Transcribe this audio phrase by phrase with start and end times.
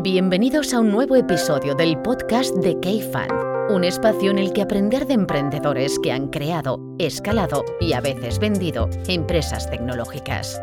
[0.00, 3.30] Bienvenidos a un nuevo episodio del podcast de K-Fan,
[3.68, 8.38] un espacio en el que aprender de emprendedores que han creado, escalado y a veces
[8.38, 10.62] vendido empresas tecnológicas.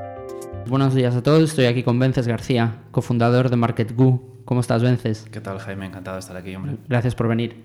[0.68, 4.22] Buenos días a todos, estoy aquí con Vences García, cofundador de MarketGoo.
[4.46, 5.28] ¿Cómo estás, Vences?
[5.30, 5.88] ¿Qué tal, Jaime?
[5.88, 6.78] Encantado de estar aquí, hombre.
[6.88, 7.62] Gracias por venir.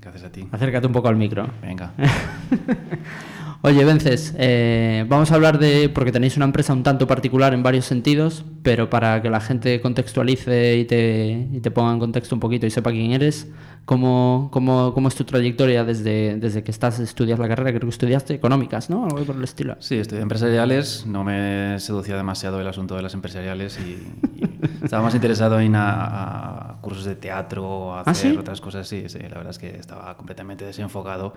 [0.00, 0.46] Gracias a ti.
[0.52, 1.48] Acércate un poco al micro.
[1.60, 1.94] Venga.
[3.60, 7.64] Oye, Vences, eh, vamos a hablar de, porque tenéis una empresa un tanto particular en
[7.64, 12.36] varios sentidos, pero para que la gente contextualice y te, y te ponga en contexto
[12.36, 13.48] un poquito y sepa quién eres,
[13.84, 17.70] ¿cómo, cómo, cómo es tu trayectoria desde, desde que estás estudias la carrera?
[17.70, 19.06] Creo que estudiaste económicas, ¿no?
[19.06, 19.74] Algo por el estilo.
[19.80, 25.02] Sí, estudié empresariales, no me seducía demasiado el asunto de las empresariales y, y estaba
[25.02, 28.38] más interesado en a, a cursos de teatro, a ¿Ah, hacer sí?
[28.38, 28.86] otras cosas.
[28.86, 31.34] Sí, sí, la verdad es que estaba completamente desenfocado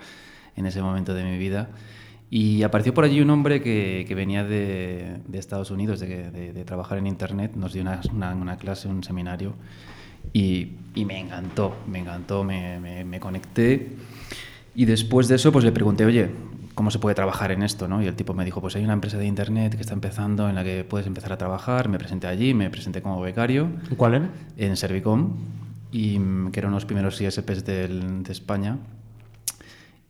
[0.55, 1.69] en ese momento de mi vida.
[2.33, 6.53] Y apareció por allí un hombre que, que venía de, de, Estados Unidos, de, de,
[6.53, 9.53] de, trabajar en Internet, nos dio una, una, una clase, un seminario,
[10.31, 13.97] y, y, me encantó, me encantó, me, me, me, conecté.
[14.73, 16.29] Y después de eso, pues le pregunté, oye,
[16.73, 17.89] ¿cómo se puede trabajar en esto?
[17.89, 18.01] ¿no?
[18.01, 20.55] Y el tipo me dijo, pues hay una empresa de Internet que está empezando en
[20.55, 21.89] la que puedes empezar a trabajar.
[21.89, 23.67] Me presenté allí, me presenté como becario.
[23.97, 24.29] ¿Cuál era?
[24.55, 25.33] En Servicom,
[25.91, 26.17] y
[26.51, 28.77] que eran los primeros ISPs del, de España.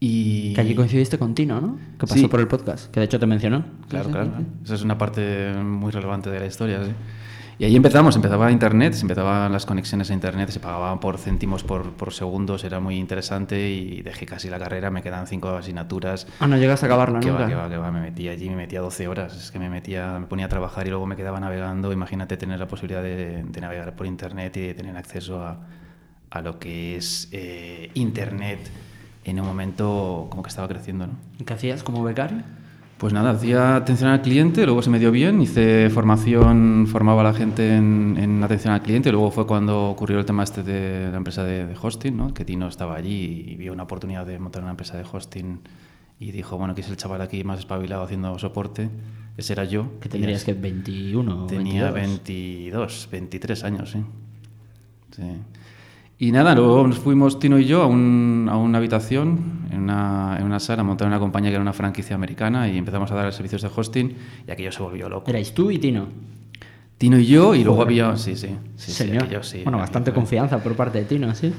[0.04, 0.56] Y...
[0.56, 1.78] Que allí coincidiste con Tino, ¿no?
[2.00, 2.28] Que pasó Sí.
[2.28, 3.64] por el podcast, que de hecho te mencionó.
[3.88, 4.32] Claro, Sí, claro.
[4.36, 4.46] sí.
[4.66, 6.92] Esa es una parte muy relevante de la historia, sí.
[7.60, 11.64] Y ahí empezamos, empezaba Internet, se empezaban las conexiones a Internet, se pagaban por céntimos
[11.64, 16.26] por, por segundos, era muy interesante y dejé casi la carrera, me quedan cinco asignaturas.
[16.40, 17.44] Ah, no llegas a acabarla que nunca.
[17.44, 19.70] va, que va, que va, me metía allí, me metía 12 horas, es que me
[19.70, 21.94] metía, me ponía a trabajar y luego me quedaba navegando.
[21.94, 25.60] Imagínate tener la posibilidad de, de navegar por Internet y de tener acceso a,
[26.32, 28.72] a lo que es eh, Internet
[29.24, 31.14] en un momento como que estaba creciendo, ¿no?
[31.40, 32.44] ¿Y ¿Qué hacías como becario?
[32.98, 37.24] Pues nada, hacía atención al cliente, luego se me dio bien, hice formación, formaba a
[37.24, 41.10] la gente en, en atención al cliente, luego fue cuando ocurrió el tema este de
[41.10, 42.32] la empresa de, de hosting, ¿no?
[42.32, 45.62] que Tino estaba allí y vio una oportunidad de montar una empresa de hosting
[46.20, 48.92] y dijo, bueno, que es el chaval aquí más espabilado haciendo soporte,
[49.38, 50.00] ese era yo.
[50.00, 53.10] Que tendrías que 21 o Tenía 22.
[53.10, 54.04] 22, 23 años, sí.
[55.16, 55.24] sí.
[56.22, 59.40] Y nada, luego nos fuimos Tino y yo a, un, a una habitación,
[59.72, 62.78] en una, en una sala, a montar una compañía que era una franquicia americana y
[62.78, 64.16] empezamos a dar servicios de hosting
[64.48, 65.32] y aquello se volvió loco.
[65.32, 66.10] Erais tú y Tino.
[67.00, 68.16] Tino y yo y luego había...
[68.18, 68.50] Sí, sí.
[68.76, 69.24] sí, sí, Señor.
[69.24, 71.52] aquello sí, bueno, aquello bastante confianza por parte de Tino, ¿sí?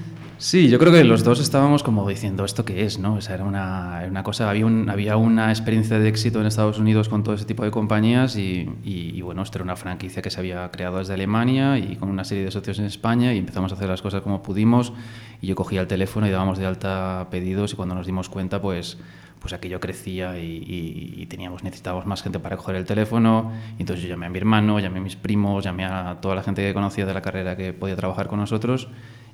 [0.43, 2.99] Sí, yo creo que los dos estábamos como diciendo, ¿esto qué es?
[2.99, 3.15] ¿no?
[3.15, 6.81] O sea, era una, una cosa, había, un- había una experiencia de éxito en Estados
[6.81, 10.21] Unidos con todo ese tipo de compañías y, y- y, bueno, esto era una franquicia
[10.21, 13.39] que se había creado desde Alemania y con una serie de socios en España y
[13.39, 14.93] empezamos a hacer las cosas como pudimos
[15.41, 18.61] y yo cogía el teléfono y dábamos de alta pedidos y cuando nos dimos cuenta,
[18.61, 18.99] pues
[19.39, 24.03] pues aquello crecía y- y teníamos necesitábamos más gente para coger el teléfono y entonces
[24.05, 26.73] yo llamé a mi hermano, llamé a mis primos, llamé a toda la gente que
[26.75, 28.89] conocía de la carrera que podía trabajar con nosotros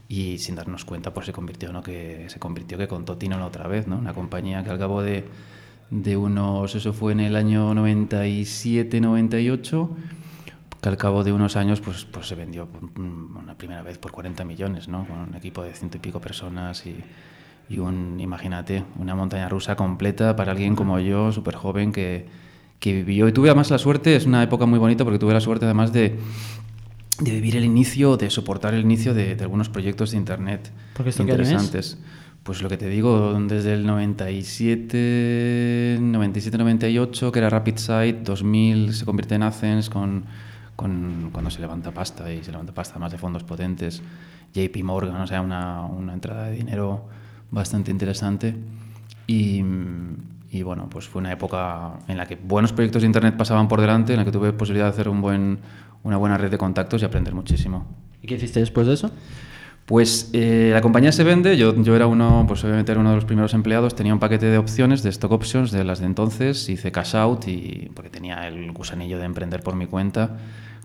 [0.09, 1.83] y sin darnos cuenta pues se convirtió ¿no?
[1.83, 3.99] que se convirtió que contó Tino la otra vez ¿no?
[3.99, 5.25] una compañía que al cabo de,
[5.91, 9.91] de unos eso fue en el año 97 98
[10.81, 14.11] que al cabo de unos años pues, pues se vendió mm, una primera vez por
[14.13, 15.07] 40 millones ¿no?
[15.07, 16.97] con un equipo de ciento y pico personas y,
[17.69, 22.27] y un imagínate una montaña rusa completa para alguien como yo súper joven que,
[22.81, 25.41] que vivió y tuve además la suerte es una época muy bonita porque tuve la
[25.41, 26.19] suerte además de
[27.21, 31.11] de vivir el inicio, de soportar el inicio de, de algunos proyectos de Internet ¿Porque
[31.11, 31.99] esto interesantes.
[32.43, 38.95] Pues lo que te digo, desde el 97, 97, 98, que era Rapid Site, 2000
[38.95, 40.25] se convierte en Athens con,
[40.75, 44.03] con, cuando se levanta pasta y se levanta pasta además de fondos potentes.
[44.55, 47.07] JP Morgan, o sea, una, una entrada de dinero
[47.51, 48.57] bastante interesante.
[49.27, 49.63] Y,
[50.51, 53.81] y bueno, pues fue una época en la que buenos proyectos de Internet pasaban por
[53.81, 55.59] delante, en la que tuve posibilidad de hacer un buen,
[56.03, 57.87] una buena red de contactos y aprender muchísimo.
[58.23, 59.11] ¿Y qué hiciste después de eso?
[59.85, 63.17] Pues eh, la compañía se vende, yo, yo era uno, pues obviamente era uno de
[63.17, 66.69] los primeros empleados, tenía un paquete de opciones, de stock options, de las de entonces,
[66.69, 70.37] hice cash out y porque tenía el gusanillo de emprender por mi cuenta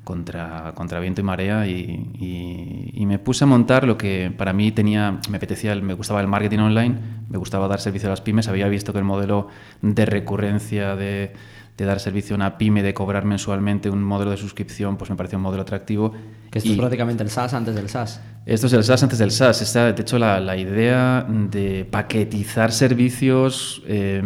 [0.04, 4.54] contra, contra viento y marea y, y- y me puse a montar lo que para
[4.54, 6.96] mí tenía, me apetecía, me gustaba el marketing online,
[7.30, 9.48] me gustaba dar servicio a las pymes, había visto que el modelo
[9.82, 11.34] de recurrencia de,
[11.78, 15.16] de dar servicio a una pyme, de cobrar mensualmente un modelo de suscripción, pues me
[15.16, 16.12] parecía un modelo atractivo.
[16.52, 18.22] Que esto Y- es prácticamente el SaaS antes del SaaS.
[18.46, 19.62] esto es el SaaS antes del SaaS.
[19.64, 24.22] Está, de hecho, la, la idea de paquetizar servicios eh,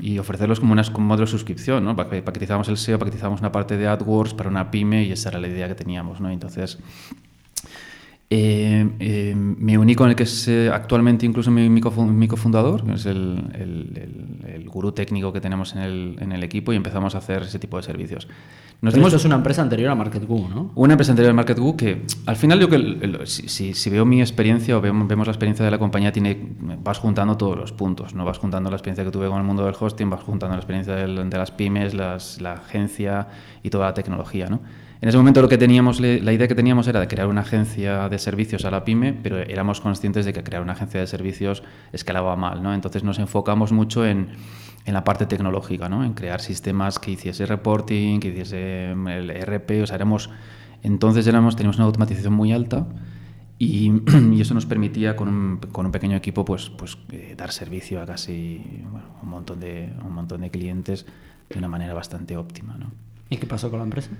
[0.00, 1.84] y ofrecerlos como, unas, como modelo de suscripción.
[1.84, 1.94] ¿no?
[1.94, 5.38] Pa- Paquetizamos el SEO, paquetizamos una parte de AdWords para una pyme y esa era
[5.38, 6.20] la idea que teníamos.
[6.20, 6.30] ¿no?
[6.30, 6.78] Entonces,
[8.30, 12.92] Eh, eh, me uní con el que es eh, actualmente incluso mi, mi, cofundador, que
[12.92, 17.14] es el, el, el, gurú técnico que tenemos en el, en el, equipo, y empezamos
[17.14, 18.28] a hacer ese tipo de servicios.
[18.82, 20.72] Nos dimos, es una empresa anterior a MarketGoo, ¿no?
[20.74, 24.20] Una empresa anterior a MarketGoo que al final yo que si, si, si, veo mi
[24.20, 26.38] experiencia o vemos, vemos, la experiencia de la compañía, tiene,
[26.84, 28.26] vas juntando todos los puntos, ¿no?
[28.26, 30.94] Vas juntando la experiencia que tuve con el mundo del hosting, vas juntando la experiencia
[30.94, 33.28] del, de las pymes, las, la agencia
[33.62, 34.60] y toda la tecnología, ¿no?
[35.00, 38.08] En ese momento lo que teníamos, la idea que teníamos era de crear una agencia
[38.08, 41.62] de servicios a la pyme, pero éramos conscientes de que crear una agencia de servicios
[41.92, 42.74] escalaba mal, ¿no?
[42.74, 44.30] Entonces nos enfocamos mucho en,
[44.84, 46.02] en la parte tecnológica, ¿no?
[46.02, 50.30] En crear sistemas que hiciese reporting, que hiciese el ERP, o sea, éramos,
[50.82, 52.86] entonces éramos, teníamos una automatización muy alta
[53.58, 53.92] y,
[54.32, 58.00] y eso nos permitía con un, con un, pequeño equipo pues, pues eh, dar servicio
[58.00, 61.06] a casi bueno, un, montón de, un montón de clientes
[61.50, 62.90] de una manera bastante óptima, ¿no?
[63.30, 64.10] ¿Y qué pasó con la empresa?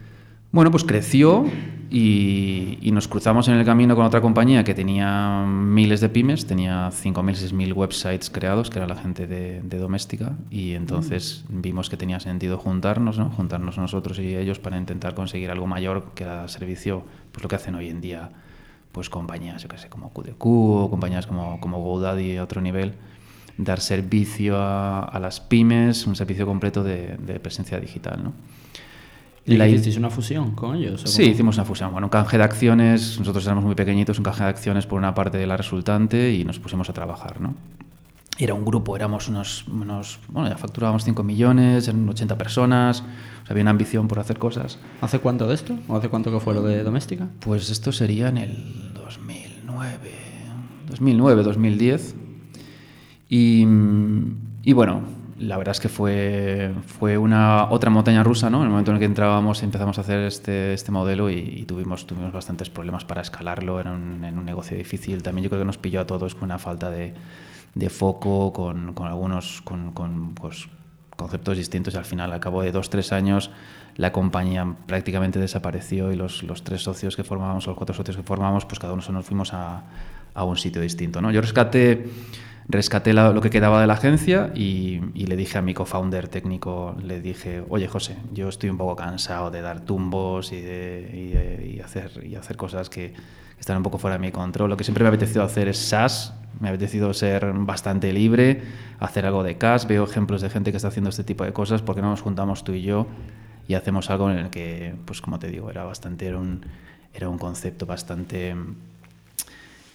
[0.51, 1.45] Bueno, pues creció
[1.91, 6.47] y, y, nos cruzamos en el camino con otra compañía que tenía miles de pymes,
[6.47, 11.61] tenía 5.000, 6.000 websites creados, que era la gente de, de Doméstica, y entonces mm.
[11.61, 13.31] vimos que tenía sentido juntarnos, ¿no?
[13.31, 17.57] juntarnos nosotros y ellos para intentar conseguir algo mayor que era servicio, pues lo que
[17.57, 18.31] hacen hoy en día
[18.93, 22.95] pues compañías, yo qué sé, como QDQ o compañías como, como GoDaddy a otro nivel,
[23.59, 28.33] dar servicio a, a las pymes, un servicio completo de, de presencia digital, ¿no?
[29.49, 31.03] ¿Y la hicisteis una fusión con ellos?
[31.07, 31.91] Sí, hicimos una fusión.
[31.91, 35.15] Bueno, un canje de acciones, nosotros éramos muy pequeñitos, un canje de acciones por una
[35.15, 37.55] parte de la resultante y nos pusimos a trabajar, ¿no?
[38.39, 43.47] Era un grupo, éramos unos, unos bueno, ya facturábamos 5 millones, eran 80 personas, o
[43.47, 44.79] sea, había una ambición por hacer cosas.
[45.01, 45.77] ¿Hace cuánto de esto?
[45.89, 47.29] ¿O hace cuánto que fue lo de doméstica?
[47.41, 50.11] Pues esto sería en el 2009,
[50.89, 52.15] 2009, 2010.
[53.29, 53.67] Y,
[54.63, 55.03] y bueno,
[55.39, 58.59] la verdad es que fue, fue una otra montaña rusa, ¿no?
[58.59, 62.07] En el momento en el que entrábamos empezamos a hacer este, este modelo y, tuvimos,
[62.07, 65.23] tuvimos bastantes problemas para escalarlo, era un, en un negocio difícil.
[65.23, 67.15] También yo creo que nos pilló a todos con una falta de,
[67.75, 69.93] de foco, con, con algunos con
[70.35, 70.69] pues,
[71.17, 73.51] conceptos distintos y al final, al cabo de dos, tres años,
[73.97, 78.17] la compañía prácticamente desapareció y los, los tres socios que formábamos, o los cuatro socios
[78.17, 79.83] que formábamos, pues cada uno nos fuimos a,
[80.35, 81.33] a un sitio distinto, ¿no?
[81.33, 82.09] Yo rescaté
[82.69, 87.21] rescaté lo que quedaba de la agencia y, le dije a mi co-founder técnico, le
[87.21, 92.35] dije, oye José, yo estoy un poco cansado de dar tumbos y, y, hacer, y
[92.35, 93.15] hacer cosas que,
[93.59, 94.71] están un poco fuera de mi control.
[94.71, 98.63] Lo que siempre me ha apetecido hacer es SaaS, me ha apetecido ser bastante libre,
[99.01, 101.83] hacer algo de cash, veo ejemplos de gente que está haciendo este tipo de cosas,
[101.83, 103.07] porque no nos juntamos tú y yo
[103.67, 106.65] y hacemos algo en el que, pues como te digo, era bastante, era un,
[107.13, 108.55] era un concepto bastante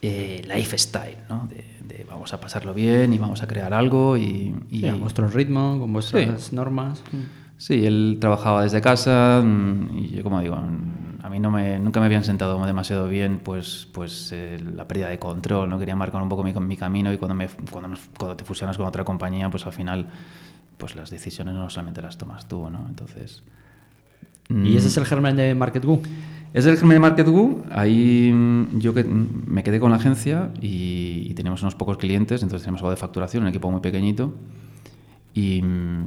[0.03, 1.47] eh, lifestyle, ¿no?
[1.47, 4.53] De, de, vamos a pasarlo bien y vamos a crear algo y...
[4.69, 6.55] y sí, a vuestro ritmo, con vuestras sí.
[6.55, 7.01] normas.
[7.57, 12.01] Sí, él trabajaba desde casa mm, y yo como digo, a mí no me, nunca
[12.01, 16.21] me habían sentado demasiado bien pues, pues eh, la pérdida de control, no quería marcar
[16.21, 19.05] un poco mi, mi camino y cuando, me, cuando, nos, cuando te fusionas con otra
[19.05, 20.07] compañía pues al final
[20.77, 22.85] pues las decisiones no solamente las tomas tú, ¿no?
[22.89, 23.43] Entonces...
[24.49, 26.01] ¿Y ese es el germen de MarketGoo?
[26.53, 27.63] Es el germen de MarketGoo.
[27.71, 32.43] Ahí mm, yo que, mm, me quedé con la agencia y, y, unos pocos clientes,
[32.43, 34.35] entonces teníamos algo de facturación, un equipo muy pequeñito.
[35.33, 35.63] Y,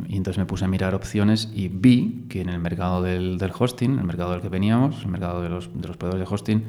[0.08, 3.50] y, entonces me puse a mirar opciones y vi que en el mercado del, del,
[3.58, 6.64] hosting, el mercado del que veníamos, el mercado de los, de los proveedores de hosting,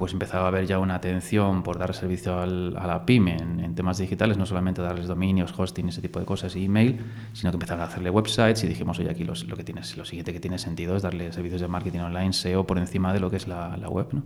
[0.00, 3.74] pues empezaba a haber ya una atención por dar servicio al, a la pyme en,
[3.74, 6.98] temas digitales, no solamente darles dominios, hosting, ese tipo de cosas y email,
[7.34, 10.32] sino que empezaron a hacerle websites y dijimos, oye, aquí lo, que tienes, lo siguiente
[10.32, 13.36] que tiene sentido es darle servicios de marketing online, SEO, por encima de lo que
[13.36, 14.22] es la, la web, ¿no?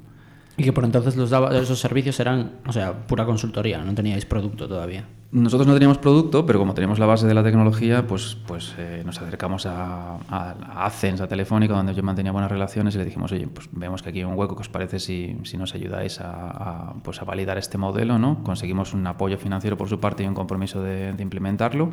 [0.57, 4.25] Y que por entonces los daba, esos servicios eran, o sea, pura consultoría, no teníais
[4.25, 5.05] producto todavía.
[5.33, 9.03] Nosotros no teníamos producto, pero como teníamos la base de la tecnología, pues, pues eh,
[9.05, 13.33] nos acercamos a, a, a a Telefónica, donde yo mantenía buenas relaciones y le dijimos,
[13.33, 16.21] oye, pues vemos que aquí hay un hueco, ¿qué os parece si, si nos ayudáis
[16.21, 18.21] a, a, pues a validar este modelo?
[18.21, 18.45] ¿no?
[18.45, 21.91] Conseguimos un apoyo financiero por su parte y un compromiso de, de implementarlo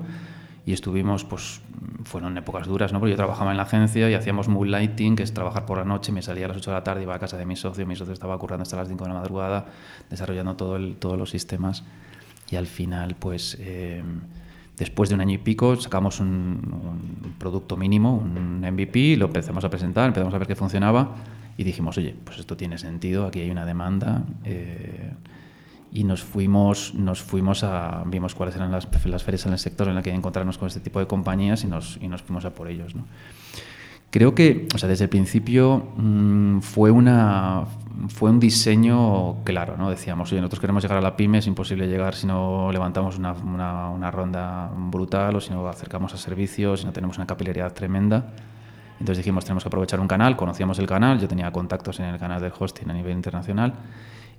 [0.66, 1.62] y estuvimos, pues
[2.04, 3.00] fueron épocas duras, ¿no?
[3.00, 6.12] Porque yo trabajaba en la agencia y hacíamos moonlighting, que es trabajar por la noche,
[6.12, 7.96] me salía a las 8 de la tarde, iba a casa de mi socio, mi
[7.96, 9.66] socio estaba currando hasta las 5 de la madrugada,
[10.10, 11.84] desarrollando todo el, todos los sistemas
[12.50, 13.58] y al final, pues...
[13.60, 14.04] Eh,
[14.78, 19.64] después de un año y pico sacamos un, un, producto mínimo, un MVP, lo empezamos
[19.64, 21.18] a presentar, empezamos a ver que funcionaba
[21.56, 24.24] y dijimos, oye, pues esto tiene sentido, aquí hay una demanda.
[24.44, 25.12] Eh,
[25.92, 29.90] y nos fuimos, nos fuimos a, vimos cuáles eran las, las ferias en el sector
[29.90, 32.52] en las que encontrarnos con este tipo de compañías y nos, y nos fuimos a
[32.52, 32.96] por ellos.
[32.96, 33.06] ¿no?
[34.10, 37.66] Creo que, o sea, desde el principio mmm, fue, una,
[38.08, 39.90] fue un diseño claro, ¿no?
[39.90, 43.34] Decíamos, oye, nosotros queremos llegar a la pyme, es imposible llegar si no levantamos una,
[43.34, 47.74] una, una ronda brutal o si no acercamos a servicios, si no tenemos una capilaridad
[47.74, 48.34] tremenda.
[49.00, 52.20] Entonces dijimos, tenemos que aprovechar un canal, conocíamos el canal, yo tenía contactos en el
[52.20, 53.74] canal del hosting a nivel internacional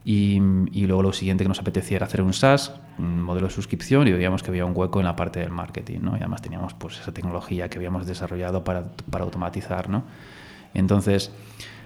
[0.04, 0.40] Y,
[0.72, 4.08] y, luego lo siguiente que nos apetecía era hacer un SaaS, un modelo de suscripción,
[4.08, 6.12] y veíamos que había un hueco en la parte del marketing, ¿no?
[6.14, 10.02] Y además teníamos pues esa tecnología que habíamos desarrollado para, para automatizar, ¿no?
[10.74, 11.30] Entonces,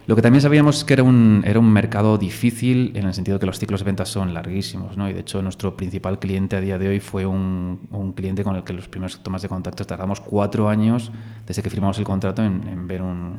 [0.06, 3.40] lo que también sabíamos es que era un, era un mercado difícil en el sentido
[3.40, 5.10] que los ciclos de ventas son larguísimos, ¿no?
[5.10, 8.54] Y de hecho nuestro principal cliente a día de hoy fue un, un cliente con
[8.54, 11.10] el que los primeros tomas de contacto tardamos cuatro años
[11.46, 13.36] desde que firmamos el contrato en, en ver un,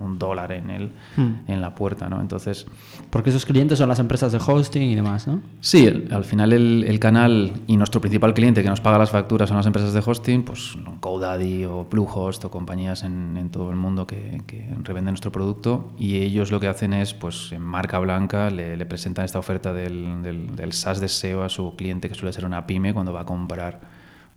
[0.00, 1.32] un, dólar en, el, hmm.
[1.46, 2.20] en la puerta, ¿no?
[2.20, 2.66] Entonces...
[3.08, 5.40] Porque esos clientes son las empresas de hosting y demás, ¿no?
[5.60, 9.48] Sí, al final el, el, canal y nuestro principal cliente que nos paga las facturas
[9.48, 13.76] son las empresas de hosting, pues GoDaddy o Bluehost o compañías en, en todo el
[13.76, 17.98] mundo que, que revenden nuestro producto y ellos lo que hacen es, pues en marca
[17.98, 22.46] blanca, le, presentan esta oferta del, SaaS de SEO a su cliente, que suele ser
[22.46, 23.80] una pyme, cuando va a comprar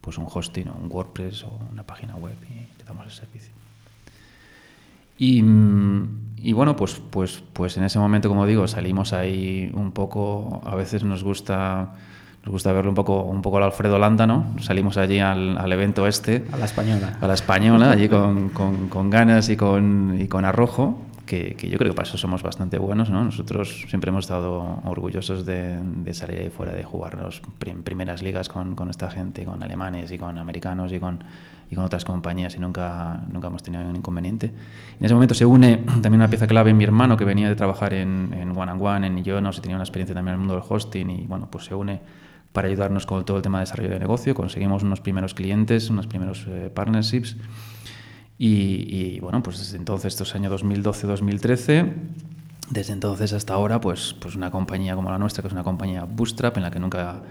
[0.01, 3.53] pues un hosting o un WordPress o una página web y le damos el servicio.
[5.17, 5.41] Y,
[6.35, 10.75] y, bueno, pues, pues, pues en ese momento, como digo, salimos ahí un poco, a
[10.75, 11.93] veces nos gusta
[12.43, 14.53] nos gusta verlo un poco, un poco al Alfredo Landa, ¿no?
[14.59, 16.43] Salimos allí al, al, evento este.
[16.51, 17.17] A la española.
[17.21, 21.69] A la española, allí con, con, con ganas y con, y con arrojo, que, que,
[21.69, 23.23] yo creo que para eso somos bastante buenos, ¿no?
[23.23, 28.21] Nosotros siempre hemos estado orgullosos de, de salir ahí fuera, de jugar las prim primeras
[28.21, 31.23] ligas con, con, esta gente, con alemanes y con americanos y con,
[31.71, 34.47] y con otras compañías y nunca, nunca hemos tenido ningún inconveniente.
[34.99, 37.93] En ese momento se une también una pieza clave, mi hermano, que venía de trabajar
[37.93, 40.55] en, en One and One, en Ionos, y tenía una experiencia también en el mundo
[40.55, 42.01] del hosting y, bueno, pues se une
[42.53, 44.33] para ayudarnos con todo el tema de desarrollo de negocio.
[44.35, 47.35] Conseguimos unos primeros clientes, unos primeros eh, partnerships.
[48.37, 51.93] Y, y, bueno, pues desde entonces, estos años 2012-2013,
[52.69, 56.05] desde entonces hasta ahora, pues, pues una compañía como la nuestra, que es una compañía
[56.05, 57.21] bootstrap en la que nunca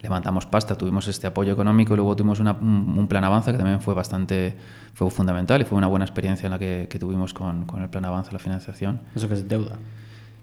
[0.00, 3.80] levantamos pasta, tuvimos este apoyo económico y luego tuvimos una, un, plan Avanza que también
[3.80, 4.56] fue bastante
[4.94, 7.90] fue fundamental y fue una buena experiencia en la que, que tuvimos con, con, el
[7.90, 9.00] plan Avanza, la financiación.
[9.14, 9.76] ¿Eso que es deuda?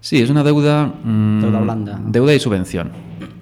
[0.00, 0.86] Sí, es una deuda...
[0.86, 2.00] Mmm, deuda blanda.
[2.04, 2.92] Deuda y subvención.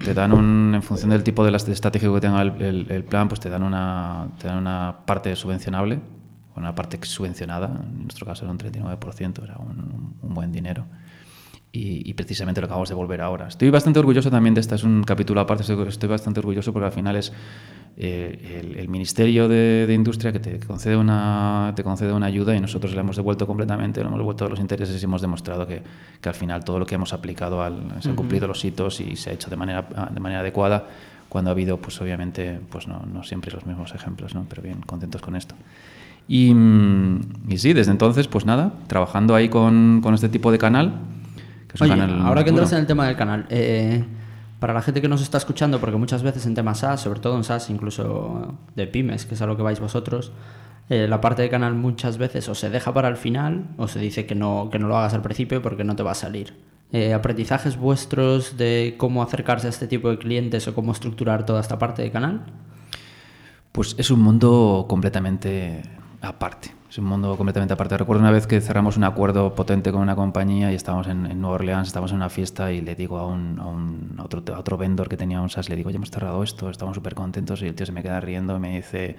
[0.04, 3.04] Te dan un, en función del tipo de, las, estrategia que tenga el, el, el,
[3.04, 6.00] plan, pues te dan, una, te dan una parte subvencionable,
[6.54, 10.86] una parte subvencionada, en nuestro caso era un 39%, era un, un buen dinero.
[11.76, 13.48] Y, y, precisamente lo acabamos de volver ahora.
[13.48, 16.92] Estoy bastante orgulloso también de esta, es un capítulo aparte, estoy bastante orgulloso porque al
[16.92, 17.34] final es
[17.98, 22.56] eh, el, el, Ministerio de, de, Industria que te concede, una, te concede una ayuda
[22.56, 25.82] y nosotros le hemos devuelto completamente, le hemos devuelto los intereses y hemos demostrado que,
[26.18, 28.52] que al final todo lo que hemos aplicado al, se han cumplido uh -huh.
[28.52, 30.86] los hitos y se ha hecho de manera, de manera adecuada
[31.28, 34.46] cuando ha habido, pues obviamente, pues no, no siempre los mismos ejemplos, ¿no?
[34.48, 35.54] pero bien, contentos con esto.
[36.28, 36.54] Y,
[37.48, 40.94] y sí, desde entonces, pues nada, trabajando ahí con, con este tipo de canal,
[41.80, 41.92] Oye,
[42.22, 44.04] ahora que entras en el tema del canal, eh,
[44.60, 47.36] para la gente que nos está escuchando, porque muchas veces en temas SaaS, sobre todo
[47.36, 50.32] en SaaS, incluso de pymes, que es a lo que vais vosotros,
[50.88, 53.98] eh, la parte del canal muchas veces o se deja para el final o se
[53.98, 56.54] dice que no, que no lo hagas al principio porque no te va a salir.
[56.92, 61.60] Eh, ¿Aprendizajes vuestros de cómo acercarse a este tipo de clientes o cómo estructurar toda
[61.60, 62.44] esta parte del canal?
[63.72, 65.82] Pues es un mundo completamente
[66.22, 66.70] aparte.
[66.88, 67.96] Es un mundo completamente aparte.
[67.96, 71.40] Recuerdo una vez que cerramos un acuerdo potente con una compañía y estábamos en, en
[71.40, 74.42] Nueva Orleans, estábamos en una fiesta y le digo a, un, a, un, a otro,
[74.54, 77.14] a otro vendor que tenía un SaaS, le digo, ya hemos cerrado esto, estamos súper
[77.14, 79.16] contentos y el tío se me queda riendo y me dice,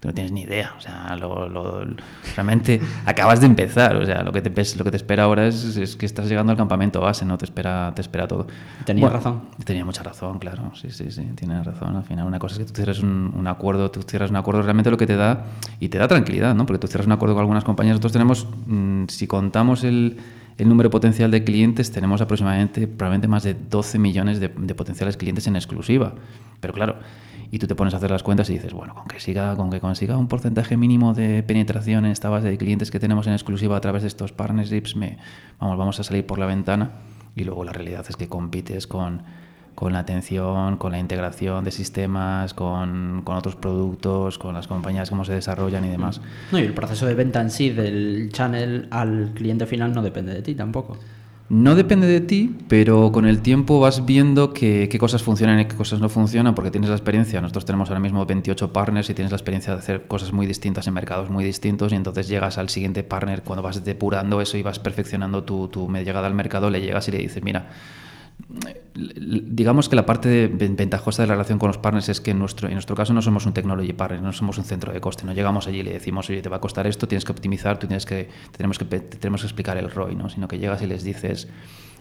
[0.00, 1.84] tú no tienes ni idea, o sea, lo, lo,
[2.36, 5.76] realmente acabas de empezar, o sea, lo que te, lo que te espera ahora es,
[5.76, 8.46] es, que estás llegando al campamento base, no te espera, te espera todo.
[8.84, 9.42] Tenía bueno, razón.
[9.64, 11.96] Tenía mucha razón, claro, sí, sí, sí, tienes razón.
[11.96, 14.62] Al final, una cosa es que tú cierres un, un, acuerdo, tú cierras un acuerdo
[14.62, 15.46] realmente lo que te da
[15.80, 16.64] y te da tranquilidad, ¿no?
[16.64, 20.18] Porque tú cierras un acuerdo con algunas compañías, nosotros tenemos, mmm, si contamos el,
[20.58, 25.16] el número potencial de clientes, tenemos aproximadamente, probablemente más de 12 millones de, de potenciales
[25.16, 26.14] clientes en exclusiva.
[26.60, 26.96] Pero claro,
[27.50, 29.70] y tú te pones a hacer las cuentas y dices, bueno, con que siga, con
[29.70, 33.32] que consiga un porcentaje mínimo de penetración en esta base de clientes que tenemos en
[33.32, 35.18] exclusiva a través de estos partnerships, me,
[35.58, 36.90] vamos, vamos a salir por la ventana
[37.34, 39.22] y luego la realidad es que compites con,
[39.78, 45.08] con la atención, con la integración de sistemas, con, con, otros productos, con las compañías,
[45.08, 46.20] cómo se desarrollan y demás.
[46.50, 50.34] No, y el proceso de venta en sí del channel al cliente final no depende
[50.34, 50.96] de ti tampoco.
[51.48, 55.66] No depende de ti, pero con el tiempo vas viendo que, qué cosas funcionan y
[55.66, 57.40] qué cosas no funcionan porque tienes la experiencia.
[57.40, 60.88] Nosotros tenemos ahora mismo 28 partners y tienes la experiencia de hacer cosas muy distintas
[60.88, 64.64] en mercados muy distintos y entonces llegas al siguiente partner cuando vas depurando eso y
[64.64, 67.68] vas perfeccionando tu, tu llegada al mercado, le llegas y le dices, mira,
[68.94, 72.68] digamos que la parte ventajosa de la relación con los partners es que en nuestro,
[72.68, 75.32] en nuestro caso no somos un technology partner, no somos un centro de coste, no
[75.32, 77.86] llegamos allí y le decimos, oye, te va a costar esto, tienes que optimizar, tú
[77.86, 80.28] tienes que, tenemos que, tenemos que explicar el ROI, ¿no?
[80.28, 81.48] sino que llegas y les dices,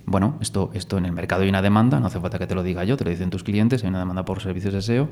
[0.06, 2.64] bueno, esto, esto en el mercado hay una demanda, no hace falta que te lo
[2.64, 5.10] diga yo, te lo dicen tus clientes, hay una demanda por servicios de SEO,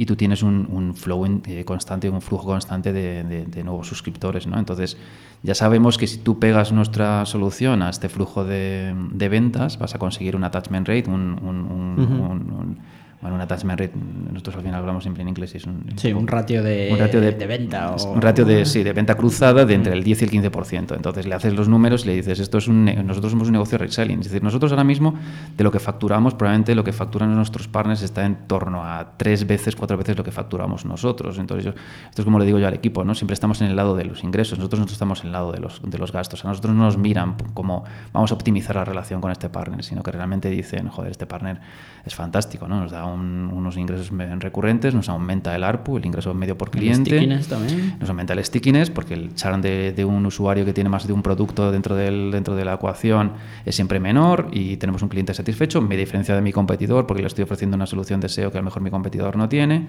[0.00, 4.46] y tú tienes un, flow eh, constante, un flujo constante de, nuevos suscriptores.
[4.46, 4.56] ¿no?
[4.56, 4.96] Entonces,
[5.42, 8.94] ya sabemos que si tú pegas nuestra solución a este flujo de,
[9.28, 12.78] ventas, vas a conseguir un attachment rate, un
[13.20, 13.92] bueno, un attachment rate,
[14.32, 17.20] nosotros al final hablamos siempre en inglés, es un, sí, un ratio de, un ratio
[17.20, 17.90] de, venta.
[17.90, 20.94] O, un ratio de, sí, de venta cruzada de entre el 10 y el 15%.
[20.94, 23.76] Entonces le haces los números y le dices, esto es un, nosotros somos un negocio
[23.76, 24.20] reselling.
[24.20, 25.14] Es decir, nosotros ahora mismo
[25.56, 29.46] de lo que facturamos, probablemente lo que facturan nuestros partners está en torno a tres
[29.46, 31.38] veces, cuatro veces lo que facturamos nosotros.
[31.38, 31.74] Entonces,
[32.08, 33.16] esto es como le digo yo al equipo, ¿no?
[33.16, 35.58] Siempre estamos en el lado de los ingresos, nosotros no estamos en el lado de
[35.58, 36.44] los, de los gastos.
[36.44, 37.82] A nosotros no nos miran como
[38.12, 41.60] vamos a optimizar la relación con este partner, sino que realmente dicen, joder, este partner
[42.04, 42.80] es fantástico, ¿no?
[42.80, 47.26] Nos da unos ingresos recurrentes, nos aumenta el ARPU, el ingreso medio por cliente.
[47.48, 47.96] también.
[47.98, 51.22] Nos aumenta el stickiness, porque el churn de, un usuario que tiene más de un
[51.22, 53.32] producto dentro, del, dentro de la ecuación
[53.64, 55.80] es siempre menor y tenemos un cliente satisfecho.
[55.80, 58.60] Me diferencia de mi competidor porque le estoy ofreciendo una solución de SEO que a
[58.60, 59.86] lo mejor mi competidor no tiene.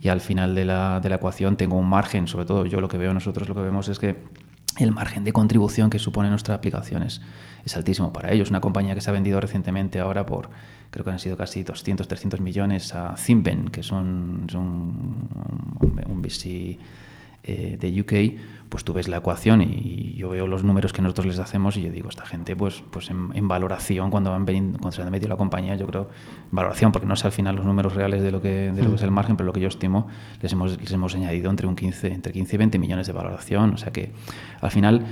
[0.00, 2.88] Y al final de la, de la ecuación tengo un margen, sobre todo yo lo
[2.88, 4.16] que veo, nosotros lo que vemos es que
[4.78, 7.20] el margen de contribución que supone nuestra aplicación es,
[7.64, 8.50] es altísimo para ellos.
[8.50, 10.48] Una compañía que se ha vendido recientemente ahora por
[10.90, 15.28] creo que han sido casi 200, 300 millones a Zimben, que es un, un,
[15.80, 16.78] un, VC
[17.42, 21.26] eh, de UK, pues tú ves la ecuación y yo veo los números que nosotros
[21.26, 25.02] les hacemos y yo digo, esta gente, pues, pues en, valoración, cuando, van cuando se
[25.02, 26.08] han metido la compañía, yo creo,
[26.52, 28.96] valoración, porque no sé al final los números reales de lo que, de lo que
[28.96, 30.06] es el margen, pero lo que yo estimo,
[30.40, 33.74] les hemos, les hemos añadido entre, un 15, entre 15 y 20 millones de valoración.
[33.74, 34.12] O sea que
[34.60, 35.04] al final,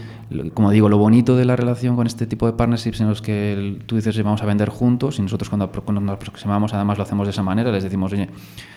[0.54, 3.82] como digo, lo bonito de la relación con este tipo de partnerships en los que
[3.86, 7.26] tú dices, vamos a vender juntos y nosotros cuando, cuando nos aproximamos, además lo hacemos
[7.26, 8.28] de esa manera, les decimos, oye,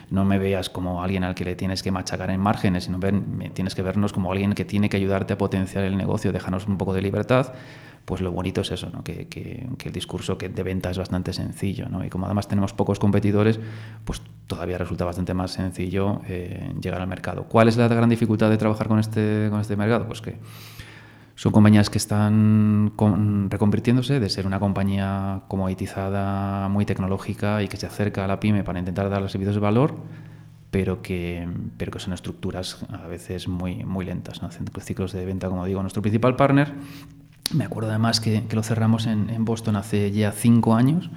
[0.10, 3.52] no me veas como alguien al que le tienes que machacar en márgenes, sino ven,
[3.54, 6.78] tienes que vernos como alguien que tiene que ayudarte a potenciar el negocio, dejarnos un
[6.78, 7.52] poco de libertad,
[8.06, 9.04] pues lo bonito es eso, ¿no?
[9.04, 9.28] que,
[9.84, 11.90] el discurso que de venta es bastante sencillo.
[11.90, 12.06] ¿no?
[12.06, 13.60] Y como además tenemos pocos competidores,
[14.06, 17.44] pues todavía resulta bastante más sencillo eh, llegar al mercado.
[17.50, 20.08] ¿Cuál es la gran dificultad de trabajar con este, con este mercado?
[20.08, 20.38] Pues que
[21.36, 22.94] son compañías que están
[23.50, 28.64] reconvirtiéndose de ser una compañía comoditizada, muy tecnológica y que se acerca a la pyme
[28.64, 29.96] para intentar dar los servicios de valor,
[30.72, 31.48] pero que,
[31.78, 34.50] pero que son estructuras a veces muy, muy lentas, ¿no?
[34.52, 35.82] ciclos de venta, como digo.
[35.82, 36.74] Nuestro principal partner,
[37.54, 41.10] me acuerdo además que, que lo cerramos en, en Boston hace ya cinco años,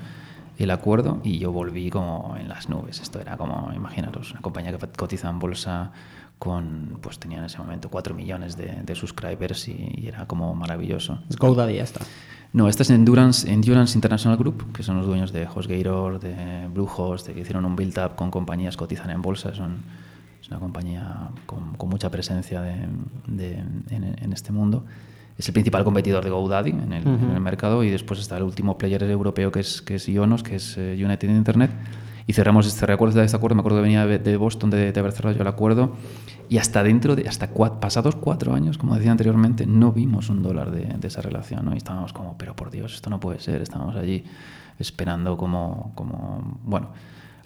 [0.58, 3.00] el acuerdo y yo volví como en las nubes.
[3.00, 5.92] Esto era como, imaginaros, una compañía que cotiza en bolsa
[6.38, 11.20] con, pues tenía en ese momento 4 millones de, de subscribers y, era como maravilloso.
[11.28, 12.00] Es GoDaddy esta.
[12.54, 17.26] No, esta es Endurance, Endurance International Group, que son los dueños de HostGator, de Bluehost,
[17.26, 19.52] de que hicieron un build-up con compañías cotizan en bolsa.
[19.52, 19.78] Son,
[20.40, 22.76] es una compañía con, con mucha presencia de,
[23.26, 24.84] de, en, en, este mundo.
[25.36, 28.44] Es el principal competidor de GoDaddy en el, en el, mercado y después está el
[28.44, 31.72] último player europeo que es, que es Ionos, que es uh, United Internet
[32.26, 33.56] y cerramos este recuerdo de este acuerdo.
[33.56, 35.92] Me acuerdo que venía de Boston de, de, haber cerrado yo el acuerdo
[36.48, 40.70] y hasta dentro de, hasta pasados cuatro años, como decía anteriormente, no vimos un dólar
[40.70, 41.74] de, de, esa relación, ¿no?
[41.74, 44.24] Y estábamos como, pero por Dios, esto no puede ser, estábamos allí
[44.78, 46.88] esperando como, como bueno,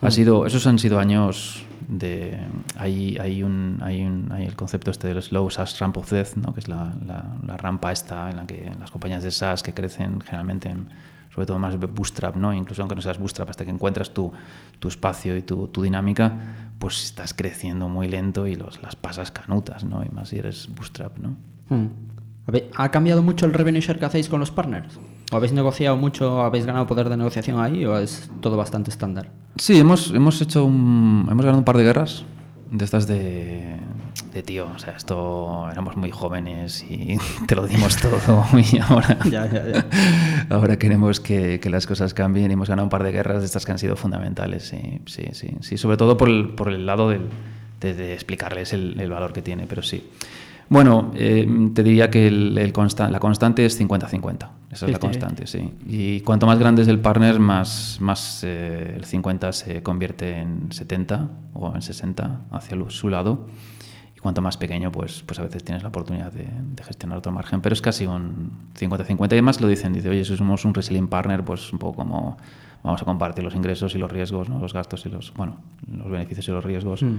[0.01, 2.38] ha sido, esos han sido años de,
[2.77, 6.37] hay, hay, un, hay, un, hay el concepto este del slow SaaS ramp of death,
[6.37, 6.55] ¿no?
[6.55, 9.75] que es la, la, la rampa esta en la que las compañías de SaaS que
[9.75, 10.88] crecen generalmente en
[11.38, 12.53] sobre todo más bootstrap, ¿no?
[12.53, 14.33] Incluso aunque no seas bootstrap, hasta que encuentras tu,
[14.81, 16.33] tu espacio y tu, tu, dinámica,
[16.81, 20.03] pues estás creciendo muy lento y los, las pasas canutas, ¿no?
[20.05, 21.37] Y más si eres bootstrap, ¿no?
[21.68, 21.87] Hmm.
[22.74, 24.98] ¿Ha cambiado mucho el revenue share que hacéis con los partners?
[25.31, 29.31] ¿O habéis negociado mucho, habéis ganado poder de negociación ahí o es todo bastante estándar?
[29.59, 32.24] Sí, hemos, hemos hecho un, hemos ganado un par de guerras
[32.70, 33.76] de estas de,
[34.33, 39.18] de tío, o sea, esto éramos muy jóvenes y te lo dimos todo y ahora,
[39.24, 39.87] ya, ya, ya.
[40.50, 43.46] ahora queremos que, que, las cosas cambien y hemos ganado un par de guerras de
[43.46, 46.85] estas que han sido fundamentales, sí, sí, sí, sí sobre todo por el, por el
[46.87, 47.28] lado del,
[47.81, 50.09] de, de, explicarles el, el, valor que tiene, pero sí.
[50.68, 54.48] Bueno, eh, te diría que el, el consta la constante es 50-50.
[54.70, 55.72] Esa es la constante, sí.
[55.87, 60.70] Y cuanto más grande es el partner, más, más eh, el 50 se convierte en
[60.70, 63.46] 70 o en 60 hacia su lado.
[64.14, 67.33] Y cuanto más pequeño, pues, pues a veces tienes la oportunidad de, de gestionar otro
[67.33, 67.62] margen.
[67.62, 69.18] Pero es casi un 50-50.
[69.20, 72.37] Y además lo dicen, dice, oye, si somos un reselling partner, pues un poco como
[72.83, 74.59] vamos a compartir los ingresos y los riesgos, ¿no?
[74.59, 75.57] los gastos y los, bueno,
[75.91, 77.03] los beneficios y los riesgos.
[77.03, 77.19] Mm.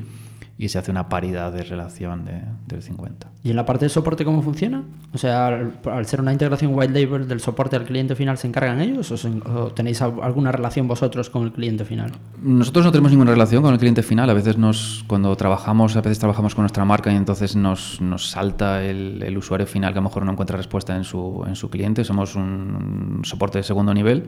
[0.57, 3.29] Y se hace una paridad de relación de, del 50.
[3.43, 4.83] ¿Y en la parte de soporte cómo funciona?
[5.13, 8.47] O sea, al, al, ser una integración white label del soporte al cliente final, ¿se
[8.47, 12.11] encargan ellos o, se, o, tenéis alguna relación vosotros con el cliente final?
[12.41, 14.29] Nosotros no tenemos ninguna relación con el cliente final.
[14.29, 18.29] A veces nos, cuando trabajamos, a veces trabajamos con nuestra marca y entonces nos, nos
[18.29, 21.55] salta el, el usuario final que a lo mejor no encuentra respuesta en su, en
[21.55, 22.03] su cliente.
[22.03, 24.27] Somos un soporte de segundo nivel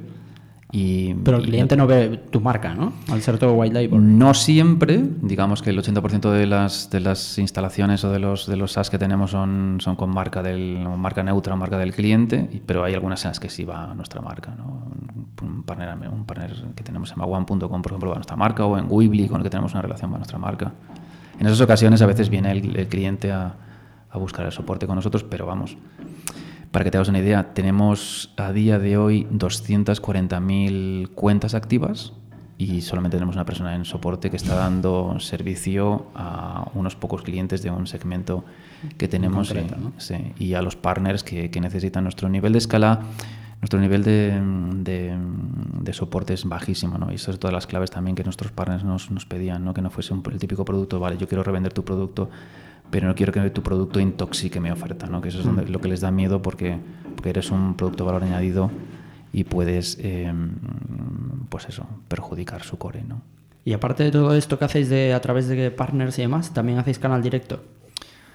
[0.71, 2.93] Pero el cliente no ve tu marca, ¿no?
[3.09, 4.17] Al ser todo white label.
[4.17, 5.01] No siempre.
[5.21, 8.89] Digamos que el 80% de las, de las instalaciones o de los, de los SaaS
[8.89, 12.93] que tenemos son, son con marca, del, marca neutra o marca del cliente, pero hay
[12.93, 14.55] algunas en las que sí va nuestra marca.
[14.55, 14.91] ¿no?
[15.41, 18.85] Un, partner, un partner que tenemos en One.com, por ejemplo, va nuestra marca, o en
[18.87, 20.71] Weebly, con el que tenemos una relación, va nuestra marca.
[21.37, 23.55] En esas ocasiones a veces viene el, el cliente a,
[24.09, 25.75] a buscar el soporte con nosotros, pero vamos,
[26.71, 32.13] para que te hagas una idea, tenemos a día de hoy 240.000 cuentas activas
[32.57, 37.61] y solamente tenemos una persona en soporte que está dando servicio a unos pocos clientes
[37.61, 38.45] de un segmento
[38.97, 39.53] que tenemos
[40.37, 43.01] y, a los partners que, necesitan nuestro nivel de escala.
[43.61, 44.39] Nuestro nivel de,
[44.83, 47.11] de, soporte es bajísimo, ¿no?
[47.11, 49.73] Y eso es todas las claves también que nuestros partners nos, nos pedían, ¿no?
[49.73, 52.29] Que no fuese un, el típico producto, vale, yo quiero revender tu producto,
[52.91, 55.21] pero no quiero que tu producto intoxique mi oferta, ¿no?
[55.21, 56.77] que eso es donde, lo que les da miedo porque,
[57.15, 58.69] porque eres un producto de valor añadido
[59.33, 60.51] y puedes, em,
[61.49, 63.03] pues eso, perjudicar su core.
[63.07, 63.21] ¿no?
[63.63, 66.79] Y aparte de todo esto que hacéis de, a través de partners y demás, también
[66.79, 67.63] hacéis canal directo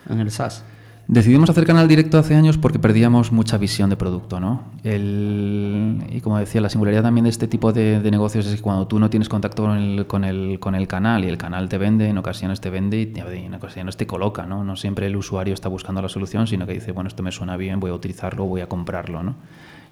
[0.09, 0.65] en el SaaS.
[1.09, 4.65] Decidimos hacer canal directo hace años porque perdíamos mucha visión de producto, ¿no?
[4.83, 8.99] y como decía, la singularidad también de este tipo de, negocios es que cuando tú
[8.99, 12.09] no tienes contacto con el, con, el, con el canal y el canal te vende,
[12.09, 14.65] en ocasiones te vende y en ocasiones te coloca, ¿no?
[14.65, 17.57] No siempre el usuario está buscando la solución, sino que dice, bueno, esto me suena
[17.57, 19.37] bien, voy a utilizarlo, voy a comprarlo, ¿no?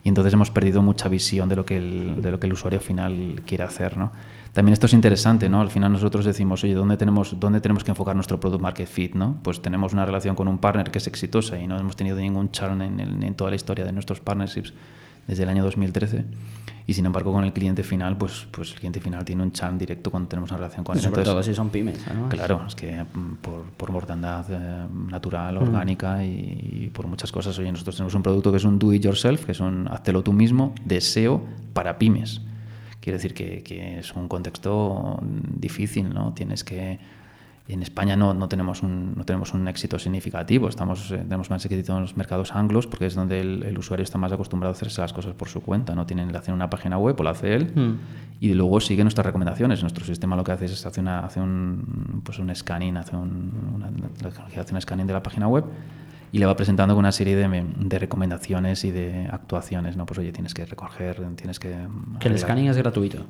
[0.02, 2.80] Y entonces hemos perdido mucha visión de lo que el, de lo que el usuario
[2.80, 4.12] final quiere hacer, ¿no?
[4.54, 5.60] También esto es interesante, ¿no?
[5.60, 9.14] Al final nosotros decimos, oye, ¿dónde tenemos, dónde tenemos que enfocar nuestro product market fit,
[9.14, 9.36] ¿no?
[9.42, 12.50] Pues tenemos una relación con un partner que es exitosa y no hemos tenido ningún
[12.52, 14.72] churn en, en toda la historia de nuestros partnerships
[15.26, 16.24] desde el año 2013.
[16.86, 19.78] Y sin embargo, con el cliente final, pues, pues el cliente final tiene un churn
[19.78, 21.02] directo cuando tenemos una relación con él.
[21.02, 21.98] Sobre todo si son pymes.
[22.28, 25.62] Claro, es que mm, por, por mortandad eh, natural, mm.
[25.62, 27.58] orgánica y, por muchas cosas.
[27.58, 30.22] Oye, nosotros tenemos un producto que es un do it yourself, que es un hazlo
[30.22, 32.42] tú mismo, deseo para pymes.
[33.04, 36.32] Quiere decir que, es un contexto difícil, ¿no?
[36.32, 36.98] Tienes que...
[37.68, 41.62] En España no, no, tenemos, un, no tenemos un éxito significativo, estamos, eh, tenemos más
[41.66, 45.02] éxito en los mercados anglos porque es donde el, usuario está más acostumbrado a hacerse
[45.02, 47.72] las cosas por su cuenta, no tienen hacer una página web o la hace él
[47.74, 47.98] hmm.
[48.40, 49.82] y luego sigue nuestras recomendaciones.
[49.82, 53.52] Nuestro sistema lo que hace es hace, una, hace un, pues un scanning, hace un,
[53.74, 53.90] una,
[54.58, 55.64] hace un scanning de la página web
[56.34, 60.04] y le va presentando con una serie de, de, recomendaciones y de actuaciones, ¿no?
[60.04, 61.76] Pues oye, tienes que recoger, tienes que...
[62.18, 63.24] Que el scanning es gratuito.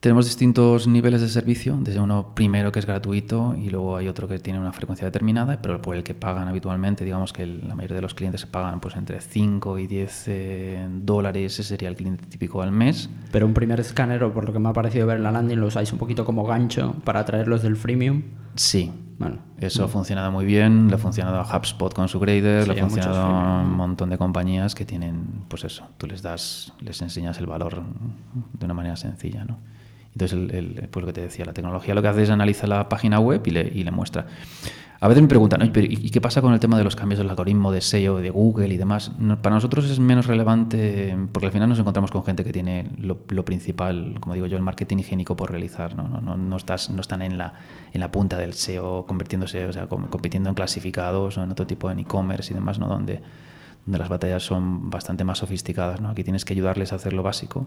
[0.00, 4.26] Tenemos distintos niveles de servicio, desde uno primero que es gratuito y luego hay otro
[4.26, 7.94] que tiene una frecuencia determinada, pero por el que pagan habitualmente, digamos que la mayoría
[7.94, 12.26] de los clientes pagan pues entre 5 y 10 eh, dólares, ese sería el cliente
[12.26, 13.08] típico al mes.
[13.30, 15.68] Pero un primer escáner, por lo que me ha parecido ver en la landing, lo
[15.68, 18.22] usáis un poquito como gancho para traerlos del freemium.
[18.56, 22.66] Sí, bueno, eso ha funcionado muy bien, le ha funcionado a HubSpot con su grader,
[22.66, 26.72] le ha funcionado a un montón de compañías que tienen, pues eso, tú les das,
[26.80, 27.82] les enseñas el valor
[28.52, 29.58] de una manera sencilla, ¿no?
[30.14, 32.88] Entonces, el, pues lo que te decía, la tecnología lo que hace es analiza la
[32.88, 34.26] página web y le, y le muestra.
[35.02, 37.72] A veces me preguntan, ¿y qué pasa con el tema de los cambios del algoritmo
[37.72, 39.10] de SEO de Google y demás?
[39.42, 43.16] para nosotros es menos relevante porque al final nos encontramos con gente que tiene lo,
[43.44, 45.96] principal, como digo yo, el marketing higiénico por realizar.
[45.96, 47.54] No, no, no, estás, no están en la,
[47.92, 51.92] en la punta del SEO convirtiéndose, o sea, compitiendo en clasificados o en otro tipo
[51.92, 52.86] de e-commerce y demás, ¿no?
[52.86, 53.22] donde,
[53.84, 56.00] donde las batallas son bastante más sofisticadas.
[56.00, 56.10] ¿no?
[56.10, 57.66] Aquí tienes que ayudarles a hacer lo básico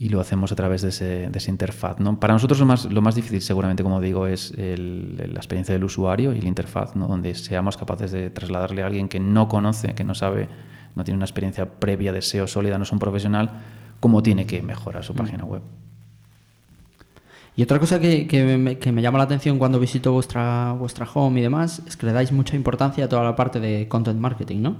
[0.00, 1.98] y lo hacemos a través de, ese, de esa interfaz.
[1.98, 2.20] ¿no?
[2.20, 6.32] Para nosotros lo más, lo más difícil, seguramente, como digo, es la experiencia del usuario
[6.32, 7.08] y la interfaz, ¿no?
[7.08, 10.48] donde seamos capaces de trasladarle a alguien que no conoce, que no sabe,
[10.94, 13.50] no tiene una experiencia previa de SEO sólida, no es un profesional,
[13.98, 15.16] cómo tiene que mejorar su mm.
[15.16, 15.62] página web.
[17.56, 21.08] Y otra cosa que, que, me, que, me, llama la atención cuando visito vuestra, vuestra
[21.12, 24.20] home y demás es que le dais mucha importancia a toda la parte de content
[24.20, 24.76] marketing, ¿no?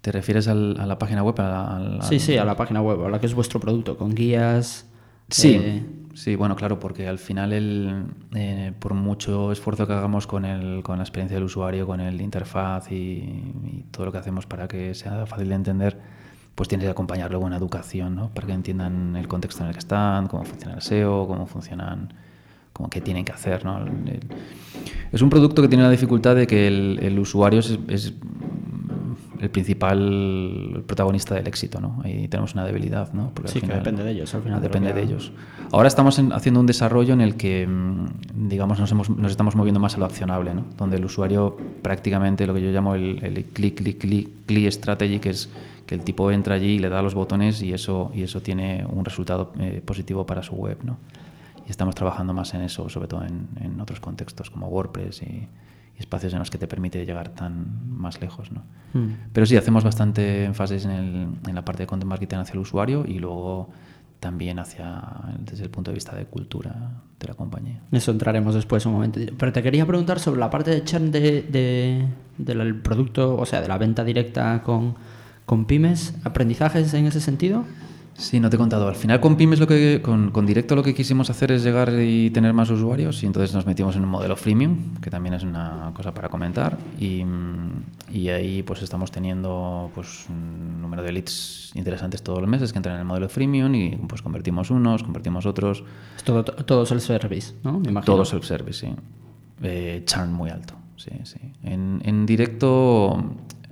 [0.00, 1.34] ¿Te refieres a la página web?
[1.40, 4.86] A sí, sí, a la página web, a la que es vuestro producto, con guías.
[5.28, 5.84] Sí, eh,
[6.14, 10.82] sí, bueno, claro, porque al final, el, eh, por mucho esfuerzo que hagamos con, el,
[10.82, 14.94] con la experiencia del usuario, con el interfaz y, todo lo que hacemos para que
[14.94, 15.98] sea fácil de entender,
[16.54, 18.30] pues tienes que acompañarlo con educación, ¿no?
[18.30, 22.14] Para que entiendan el contexto en el que están, cómo funciona el SEO, cómo funcionan
[22.72, 23.64] como qué tienen que hacer.
[23.64, 23.84] ¿no?
[25.10, 28.14] es un producto que tiene la dificultad de que el, el usuario es,
[29.40, 32.00] el principal protagonista del éxito, ¿no?
[32.04, 33.30] Ahí tenemos una debilidad, ¿no?
[33.34, 34.60] Porque sí, que depende de ellos, al final.
[34.60, 35.32] Depende de, ellos.
[35.72, 39.80] Ahora estamos haciendo un desarrollo en el que, mm, digamos, nos, hemos, nos, estamos moviendo
[39.80, 40.64] más a lo accionable, ¿no?
[40.76, 45.30] Donde el usuario prácticamente, lo que yo llamo el, click, click, click, click strategy, que
[45.30, 45.48] es
[45.86, 48.84] que el tipo entra allí y le da los botones y eso, y eso tiene
[48.86, 50.98] un resultado eh, positivo para su web, ¿no?
[51.66, 55.48] Y estamos trabajando más en eso, sobre todo en, en otros contextos como WordPress y,
[55.98, 58.50] espacios en los que te permite llegar tan más lejos.
[58.52, 58.62] ¿no?
[58.94, 59.14] Mm.
[59.32, 62.60] Pero sí, hacemos bastante énfasis en, el- en la parte de content marketing hacia el
[62.60, 63.68] usuario y luego
[64.20, 65.00] también hacia
[65.38, 67.80] desde el punto de vista de cultura de la compañía.
[67.92, 69.20] Eso entraremos después un momento.
[69.38, 72.04] Pero te quería preguntar sobre la parte de churn de, de-
[72.36, 74.94] del producto, o sea, de la venta directa con,
[75.46, 76.14] con pymes.
[76.24, 77.64] ¿Aprendizajes en ese sentido?
[78.18, 78.88] Sí, no te he contado.
[78.88, 81.92] Al final con Pymes lo que con, con Directo lo que quisimos hacer es llegar
[82.00, 85.44] y tener más usuarios y entonces nos metimos en un modelo freemium, que también es
[85.44, 91.12] una cosa para comentar y, mm, y ahí pues estamos teniendo pues un número de
[91.12, 95.04] leads interesantes todos los meses que entran en el modelo freemium y pues convertimos unos,
[95.04, 95.84] convertimos otros,
[96.16, 97.78] Es todo, todo self-service, ¿no?
[97.78, 98.14] Me imagino.
[98.14, 98.94] todo self-service, sí.
[99.62, 101.38] Eh, churn muy alto, sí, sí.
[101.62, 103.16] En, en directo,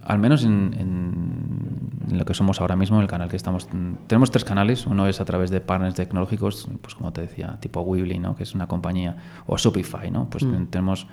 [0.06, 3.68] al menos en, en- en lo que somos ahora mismo, en el canal que estamos...
[4.06, 4.86] Tenemos tres canales.
[4.86, 8.36] Uno es a través de partners tecnológicos, pues como te decía, tipo Weebly, ¿no?
[8.36, 9.16] Que es una compañía...
[9.46, 10.30] O Shopify, ¿no?
[10.30, 11.06] Pues ten- tenemos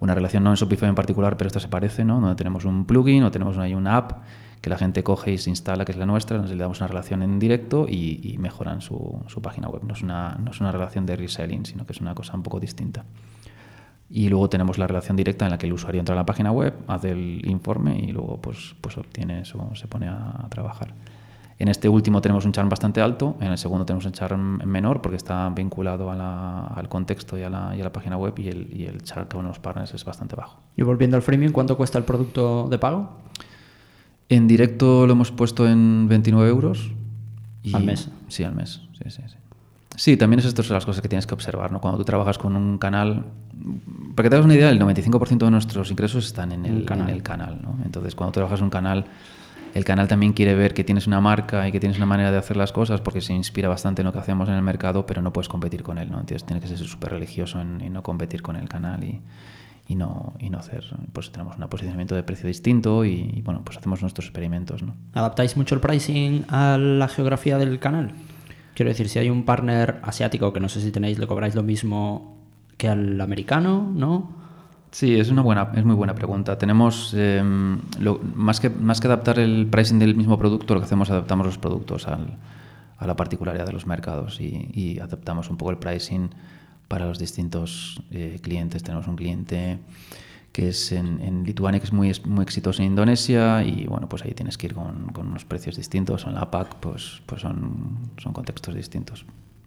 [0.00, 2.20] una relación, no en Shopify en particular, pero esta se parece, ¿no?
[2.20, 4.12] Donde tenemos un plugin o tenemos ahí una app
[4.60, 6.88] que la gente coge y se instala, que es la nuestra, nos le damos una
[6.88, 9.82] relación en directo y, y mejoran su, su página web.
[9.86, 12.42] No es, una, no es una relación de reselling, sino que es una cosa un
[12.42, 13.04] poco distinta.
[14.12, 16.50] Y luego tenemos la relación directa en la que el usuario entra a la página
[16.50, 20.94] web, hace el informe y luego pues, pues obtiene eso, se pone a, a trabajar.
[21.60, 25.00] En este último tenemos un churn bastante alto, en el segundo tenemos un churn menor
[25.02, 28.32] porque está vinculado a la- al contexto y a, la, y a la página web
[28.38, 30.58] y el, y el churn con los partners es bastante bajo.
[30.76, 33.10] Y volviendo al freemium, ¿cuánto cuesta el producto de pago?
[34.28, 36.90] En directo lo hemos puesto en 29 euros.
[37.74, 38.08] ¿Al mes?
[38.28, 38.80] Sí, al mes.
[38.94, 39.36] Sí, sí, sí.
[39.96, 41.80] Sí, también es esto son las cosas que tienes que observar, ¿no?
[41.80, 43.24] Cuando tú trabajas con un canal,
[44.14, 46.78] para que te hagas una idea, el 95% de nuestros ingresos están en En el
[46.78, 47.08] el, canal.
[47.08, 47.76] en el canal, ¿no?
[47.84, 49.04] Entonces, cuando trabajas un canal,
[49.74, 52.38] el canal también quiere ver que tienes una marca y que tienes una manera de
[52.38, 55.22] hacer las cosas porque se inspira bastante en lo que hacemos en el mercado, pero
[55.22, 56.18] no puedes competir con él, ¿no?
[56.20, 59.20] Entonces, tienes que ser súper religioso en, en no competir con el canal y,
[59.86, 63.62] y no, y no hacer, pues tenemos un posicionamiento de precio distinto y, y, bueno,
[63.64, 64.94] pues hacemos nuestros experimentos, ¿no?
[65.14, 68.12] ¿Adaptáis mucho el pricing a la geografía del canal?
[68.74, 71.62] Quiero decir, si hay un partner asiático que no sé si tenéis, le cobráis lo
[71.62, 72.36] mismo
[72.76, 74.38] que al americano, ¿no?
[74.92, 76.58] Sí, es una buena, es muy buena pregunta.
[76.58, 81.08] Tenemos lo- más que más que adaptar el pricing del mismo producto, lo que hacemos
[81.08, 85.70] es adaptamos los productos a la particularidad de los mercados y, y adaptamos un poco
[85.70, 86.30] el pricing
[86.88, 88.82] para los distintos eh, clientes.
[88.82, 89.78] Tenemos un cliente
[90.52, 94.24] que es en, en Lituania, que es muy, muy exitoso en Indonesia y bueno, pues
[94.24, 96.24] ahí tienes que ir con, con unos precios distintos.
[96.26, 99.24] En la APAC, pues, pues son, son contextos distintos.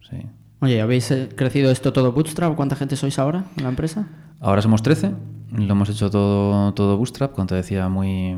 [0.10, 0.18] Sí.
[0.60, 2.56] Oye, ¿habéis eh, crecido esto todo bootstrap?
[2.56, 4.08] ¿Cuánta gente sois ahora en la empresa?
[4.40, 5.12] Ahora somos 13,
[5.52, 8.36] lo hemos hecho todo, todo bootstrap, como te decía, muy,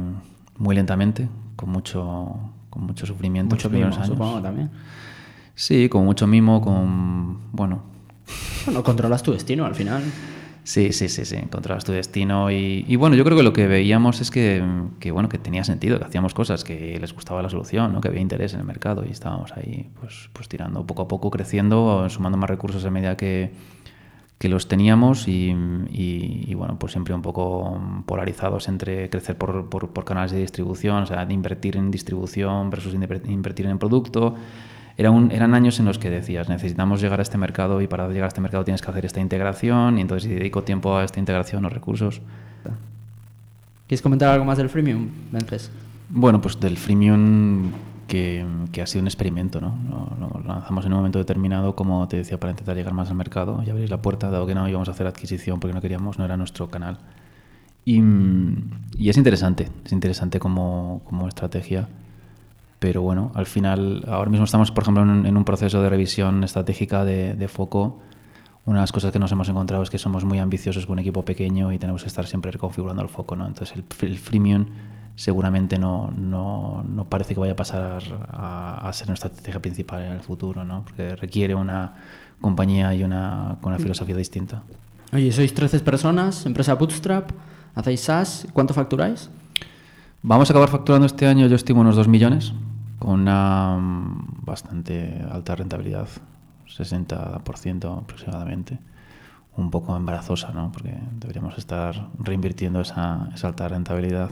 [0.58, 2.36] muy lentamente, con mucho,
[2.70, 3.56] con mucho sufrimiento.
[3.56, 4.08] Mucho mimo, años.
[4.08, 4.70] supongo también.
[5.56, 7.52] Sí, con mucho mimo, con...
[7.54, 7.84] Bueno,
[8.66, 10.04] Bueno, controlas tu destino al final.
[10.66, 13.68] Sí, sí, sí, sí, encontrabas tu destino y, y bueno, yo creo que lo que
[13.68, 14.62] veíamos es que,
[15.00, 18.02] que, bueno, que tenía sentido, que hacíamos cosas, que les gustaba la solución, ¿no?
[18.02, 21.30] que había interés en el mercado y estábamos ahí pues, pues tirando poco a poco,
[21.32, 23.52] creciendo, sumando más recursos a medida que,
[24.38, 25.56] que los teníamos y,
[25.92, 30.40] y- y, bueno, pues siempre un poco polarizados entre crecer por, por- por canales de
[30.40, 34.36] distribución, o sea, invertir en distribución versus inver- invertir en producto.
[34.98, 38.08] Era un- eran años en los que decías, necesitamos llegar a este mercado y para
[38.08, 41.04] llegar a este mercado tienes que hacer esta integración y entonces si dedico tiempo a
[41.04, 42.22] esta integración o recursos.
[43.88, 45.70] ¿Quieres comentar algo más del freemium, Vences?
[46.10, 47.72] Bueno, pues del freemium
[48.08, 49.78] que, que ha sido un experimento, ¿no?
[49.90, 53.16] Lo, lo lanzamos en un momento determinado, como te decía, para intentar llegar más al
[53.16, 56.18] mercado y abrir la puerta, dado que no íbamos a hacer adquisición porque no queríamos,
[56.18, 56.98] no era nuestro canal.
[57.84, 58.02] Y,
[58.98, 61.88] y es interesante, es interesante como, como estrategia,
[62.86, 65.90] pero bueno, al final, ahora mismo estamos, por ejemplo, en, un- en un proceso de
[65.90, 68.00] revisión estratégica de, de foco.
[68.66, 71.00] Una de las cosas que nos hemos encontrado es que somos muy ambiciosos con un
[71.00, 73.48] equipo pequeño y tenemos que estar siempre reconfigurando el foco, ¿no?
[73.48, 74.66] Entonces el, el freemium
[75.16, 80.04] seguramente no, no, no parece que vaya a pasar a, a ser nuestra estrategia principal
[80.04, 80.84] en el futuro, ¿no?
[80.84, 81.94] Porque requiere una
[82.40, 84.62] compañía y una, con una filosofía distinta.
[85.12, 87.32] Oye, sois 13 personas, empresa bootstrap,
[87.74, 89.32] hacéis SaaS, ¿cuánto facturáis?
[90.22, 92.52] Vamos a acabar facturando este año, yo estimo unos 2 millones,
[93.00, 96.08] con una mm, bastante alta rentabilidad,
[96.68, 98.80] 60% aproximadamente.
[99.58, 100.72] Un poco embarazosa, ¿no?
[100.72, 104.32] Porque deberíamos estar reinvirtiendo esa, esa alta rentabilidad.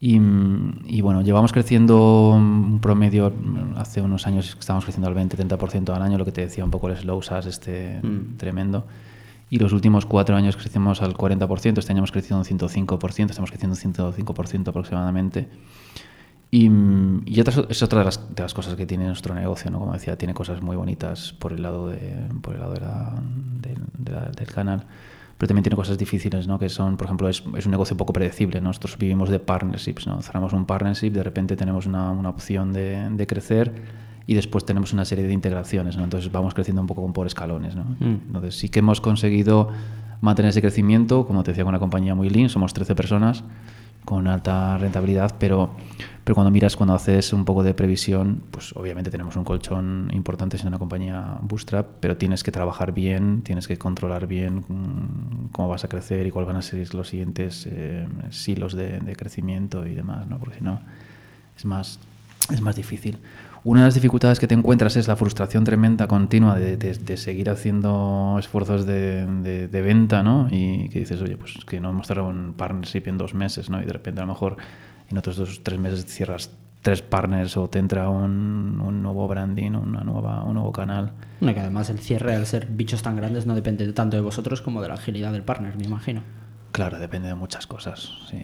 [0.00, 5.14] Y, mm, y bueno, llevamos creciendo un promedio, mm, hace unos años estábamos creciendo al
[5.14, 8.36] 20-30% al año, lo que te decía un poco el slow SaaS este Mm.
[8.36, 8.86] tremendo.
[9.48, 13.50] Y los últimos cuatro años crecimos al 40%, este año hemos crecido un 105%, estamos
[13.50, 15.48] creciendo un 105% aproximadamente.
[16.50, 16.70] Y,
[17.26, 19.78] y otra, es otra de las, de las cosas que tiene nuestro negocio, ¿no?
[19.80, 23.14] Como decía, tiene cosas muy bonitas por el lado, de, por el lado de la-
[23.60, 24.84] del- de la- del canal,
[25.36, 26.58] pero también tiene cosas difíciles, ¿no?
[26.58, 28.60] Que son, por ejemplo, es, es un negocio poco predecible.
[28.60, 30.22] Nosotros vivimos de partnerships, ¿no?
[30.22, 33.74] Cerramos un partnership, de repente tenemos una, una opción de, de, crecer
[34.28, 36.04] y después tenemos una serie de integraciones, ¿no?
[36.04, 37.84] Entonces vamos creciendo un poco por escalones, ¿no?
[37.98, 38.20] Mm.
[38.28, 39.68] Entonces sí que hemos conseguido
[40.20, 43.44] mantener ese crecimiento, como te decía, con una compañía muy lean, somos 13 personas
[44.06, 45.72] con alta rentabilidad, pero,
[46.24, 50.56] pero cuando miras, cuando haces un poco de previsión, pues obviamente tenemos un colchón importante
[50.56, 55.68] en una compañía bootstrap, pero tienes que trabajar bien, tienes que controlar bien mm, cómo
[55.68, 59.84] vas a crecer y cuáles van a ser los siguientes eh, silos de, de, crecimiento
[59.84, 60.38] y demás, ¿no?
[60.38, 60.80] porque si no
[61.56, 61.98] es más,
[62.50, 63.18] es más difícil.
[63.66, 67.16] Una de las dificultades que te encuentras es la frustración tremenda continua de, de, de
[67.16, 69.26] seguir haciendo esfuerzos de,
[69.66, 70.46] de, venta, ¿no?
[70.52, 73.82] Y que dices, oye, pues que no hemos cerrado un partnership en dos meses, ¿no?
[73.82, 74.56] Y de repente a lo mejor
[75.10, 79.72] en otros dos tres meses cierras tres partners o te entra un, un nuevo branding,
[79.72, 81.10] una nueva, un nuevo canal.
[81.40, 84.62] Bueno, que además el cierre, al ser bichos tan grandes, no depende tanto de vosotros
[84.62, 86.22] como de la agilidad del partner, me imagino.
[86.72, 88.10] Claro, depende de muchas cosas.
[88.28, 88.38] Sí,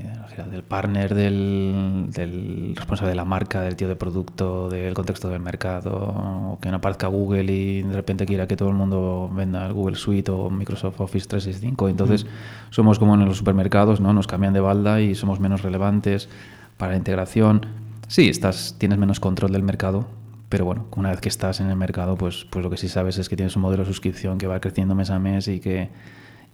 [0.50, 5.40] del partner, del, del, responsable de la marca, del tío de producto, del contexto del
[5.40, 9.74] mercado, que no aparezca Google y de repente quiera que todo el mundo venda el
[9.74, 11.90] Google Suite o Microsoft Office 365.
[11.90, 12.28] Entonces, mm.
[12.70, 14.14] somos como en los supermercados, ¿no?
[14.14, 16.30] Nos cambian de balda y somos menos relevantes
[16.78, 17.66] para la integración.
[18.08, 20.06] Sí, estás, tienes menos control del mercado,
[20.48, 23.18] pero bueno, una vez que estás en el mercado, pues, pues lo que sí sabes
[23.18, 25.90] es que tienes un modelo de suscripción que va creciendo mes a mes y que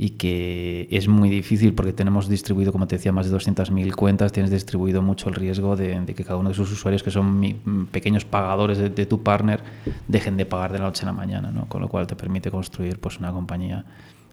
[0.00, 4.30] y que es muy difícil porque tenemos distribuido, como te decía, más de 200.000 cuentas,
[4.30, 8.24] tienes distribuido mucho el riesgo de, que cada uno de sus usuarios, que son pequeños
[8.24, 9.60] pagadores de, tu partner,
[10.06, 11.68] dejen de pagar de la noche a la mañana, ¿no?
[11.68, 13.84] con lo cual te permite construir pues, una compañía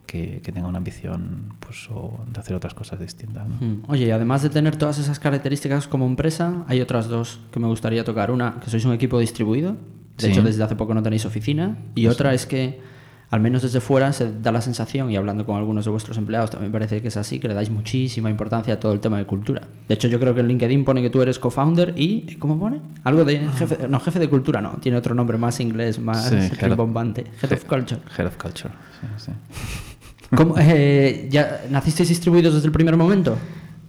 [0.06, 3.48] que, que, tenga una ambición pues, o de hacer otras cosas distintas.
[3.48, 3.56] ¿no?
[3.56, 3.82] Mm.
[3.88, 8.04] Oye, además de tener todas esas características como empresa, hay otras dos que me gustaría
[8.04, 8.30] tocar.
[8.30, 9.76] Una, que sois un equipo distribuido,
[10.16, 12.78] de hecho desde hace poco no tenéis oficina, y pues otra es que
[13.30, 16.50] al menos desde fuera se da la sensación, y hablando con algunos de vuestros empleados
[16.50, 19.26] también parece que es así, que le dais muchísima importancia a todo el tema de
[19.26, 19.62] cultura.
[19.88, 22.80] De hecho, yo creo que en LinkedIn pone que tú eres co-founder y, ¿cómo pone?
[23.04, 26.32] Algo de jefe, no, jefe de cultura, no, tiene otro nombre más inglés, más
[26.76, 27.24] bombante.
[27.42, 28.00] Head of Culture.
[28.16, 29.32] Head of Culture, sí, sí.
[30.58, 33.36] Eh, ¿Ya nacisteis distribuidos desde el primer momento?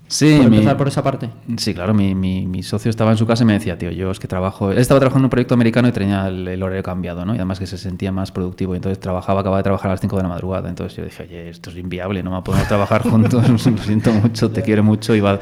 [0.07, 1.29] Sí, por empezar por esa parte.
[1.57, 4.09] Sí, claro, mi, mi, mi, socio estaba en su casa y me decía, tío, yo
[4.09, 4.71] es que trabajo.
[4.71, 7.33] Él estaba trabajando en un proyecto americano y tenía el, horario cambiado, ¿no?
[7.33, 8.73] Y además que se sentía más productivo.
[8.73, 10.69] Y entonces trabajaba, acababa de trabajar a las 5 de la madrugada.
[10.69, 14.61] Entonces yo dije, oye, esto es inviable, no podemos trabajar juntos, lo siento mucho, te
[14.61, 15.13] quiero mucho.
[15.13, 15.39] Iba,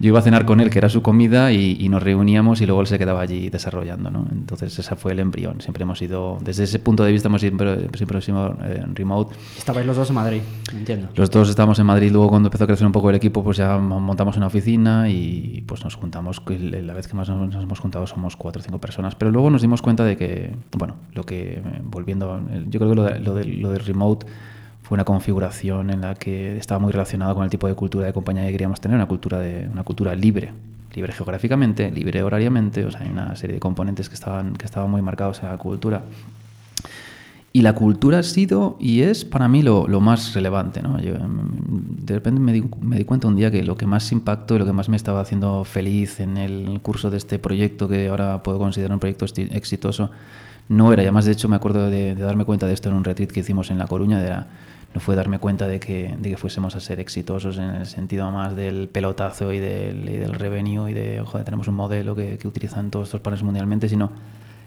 [0.00, 2.66] yo iba a cenar con él, que era su comida, y, y, nos reuníamos y
[2.66, 4.26] luego él se quedaba allí desarrollando, ¿no?
[4.32, 5.60] Entonces ese fue el embrión.
[5.60, 9.36] Siempre hemos ido, desde ese punto de vista, hemos siempre, siempre sido eh, en remote.
[9.56, 10.40] Estabais los dos en Madrid,
[10.72, 11.08] entiendo.
[11.14, 12.10] Los dos estábamos en Madrid.
[12.10, 13.78] Luego, cuando empezó a crecer un poco el equipo, pues ya
[14.08, 18.36] montamos una oficina y pues nos juntamos, la vez que más nos, hemos juntado somos
[18.36, 22.40] cuatro o cinco personas, pero luego nos dimos cuenta de que, bueno, lo que, volviendo,
[22.68, 24.26] yo creo que lo de, lo lo de remote
[24.82, 28.14] fue una configuración en la que estaba muy relacionada con el tipo de cultura de
[28.14, 30.54] compañía que queríamos tener, una cultura, de, una cultura libre,
[30.94, 34.90] libre geográficamente, libre horariamente, o sea, hay una serie de componentes que estaban, que estaban
[34.90, 36.02] muy marcados en la cultura
[37.58, 40.80] y la cultura ha sido y es para mí lo, lo más relevante.
[40.80, 41.00] ¿no?
[41.00, 44.12] Yo, mm, de repente me di, me di, cuenta un día que lo que más
[44.12, 47.88] impactó y lo que más me estaba haciendo feliz en el curso de este proyecto,
[47.88, 50.12] que ahora puedo considerar un proyecto exitoso,
[50.68, 52.94] no era, y además de hecho me acuerdo de, de, darme cuenta de esto en
[52.94, 54.30] un retreat que hicimos en La Coruña, de
[54.94, 58.30] no fue darme cuenta de que, de que fuésemos a ser exitosos en el sentido
[58.30, 62.38] más del pelotazo y del, y del revenue y de, joder, tenemos un modelo que,
[62.38, 64.12] que utilizan todos estos paneles mundialmente, sino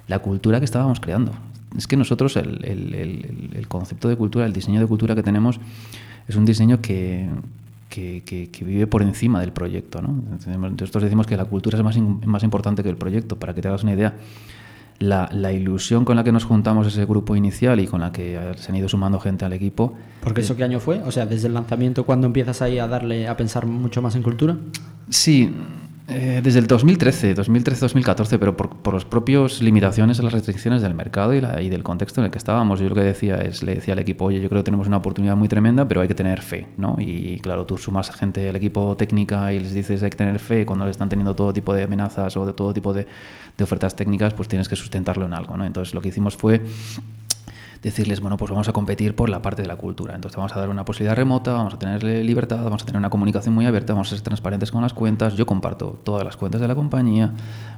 [0.09, 1.31] la cultura que estábamos creando
[1.77, 5.59] es que nosotros el, el, el, concepto de cultura, el diseño de cultura que tenemos
[6.27, 7.29] es un diseño que,
[7.89, 10.01] que, que, vive por encima del proyecto.
[10.01, 10.21] ¿no?
[10.45, 13.37] Nosotros decimos que la cultura es más, más importante que el proyecto.
[13.37, 14.15] Para que te hagas una idea,
[14.99, 18.53] la, la, ilusión con la que nos juntamos ese grupo inicial y con la que
[18.57, 19.93] se han ido sumando gente al equipo.
[20.21, 21.01] ¿Porque eso qué año fue?
[21.03, 24.23] O sea, desde el lanzamiento, cuando empiezas ahí a darle a pensar mucho más en
[24.23, 24.57] cultura?
[25.09, 25.53] Sí,
[26.07, 30.93] eh, desde el 2013, 2013-2014, pero por, por las propias limitaciones a las restricciones del
[30.93, 32.79] mercado y, la, y, del contexto en el que estábamos.
[32.79, 34.97] Yo lo que decía es, le decía al equipo, oye, yo creo que tenemos una
[34.97, 36.95] oportunidad muy tremenda, pero hay que tener fe, ¿no?
[36.99, 40.65] Y claro, tú sumas gente al equipo técnica y les dices hay que tener fe
[40.65, 43.05] cuando le están teniendo todo tipo de amenazas o de todo tipo de
[43.61, 45.65] ofertas técnicas, pues tienes que sustentarlo en algo, ¿no?
[45.65, 46.61] Entonces lo que hicimos fue
[47.81, 50.13] decirles, bueno, pues vamos a competir por la parte de la cultura.
[50.15, 53.09] Entonces vamos a dar una posibilidad remota, vamos a tener libertad, vamos a tener una
[53.09, 55.35] comunicación muy abierta, vamos a ser transparentes con las cuentas.
[55.35, 57.33] Yo comparto todas las cuentas de la compañía.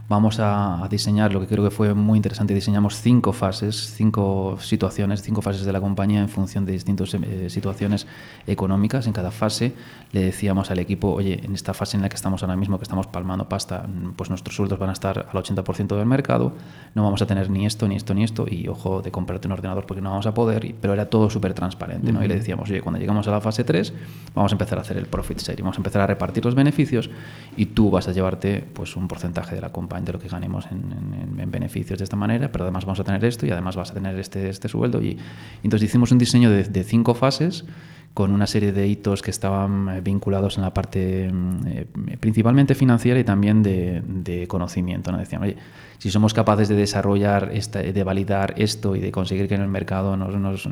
[0.09, 2.53] Vamos a, diseñar lo que creo que fue muy interesante.
[2.53, 7.49] Diseñamos cinco fases, cinco situaciones, cinco fases de la compañía en función de distintas eh,
[7.49, 8.05] situaciones
[8.45, 9.07] económicas.
[9.07, 9.73] En cada fase
[10.11, 12.83] le decíamos al equipo, oye, en esta fase en la que estamos ahora mismo, que
[12.83, 13.87] estamos palmando pasta,
[14.17, 16.51] pues nuestros sueldos van a estar al 80% del mercado,
[16.95, 18.45] no vamos a tener ni esto, ni esto, ni esto.
[18.49, 21.53] Y ojo, de comprarte un ordenador porque no vamos a poder, pero era todo súper
[21.53, 22.25] transparente, ¿no?
[22.25, 23.93] Y le decíamos, oye, cuando llegamos a la fase 3,
[24.33, 27.11] vamos a empezar a hacer el profit sharing, vamos a empezar a repartir los beneficios
[27.55, 30.65] y tú vas a llevarte pues un porcentaje de la compañía, de lo que ganemos
[30.71, 33.91] en, en, beneficios de esta manera, pero además vamos a tener esto y además vas
[33.91, 34.99] a tener este, este sueldo.
[34.99, 35.15] Y,
[35.63, 37.65] entonces hicimos un diseño de, de cinco fases
[38.13, 41.87] con una serie de hitos que estaban eh, vinculados en la parte mm, eh,
[42.19, 45.11] principalmente financiera y también de, conocimiento.
[45.11, 45.17] ¿no?
[45.17, 45.57] Decían, oye,
[45.97, 49.67] si somos capaces de desarrollar, esta, de validar esto y de conseguir que en el
[49.67, 50.69] mercado nos, nos,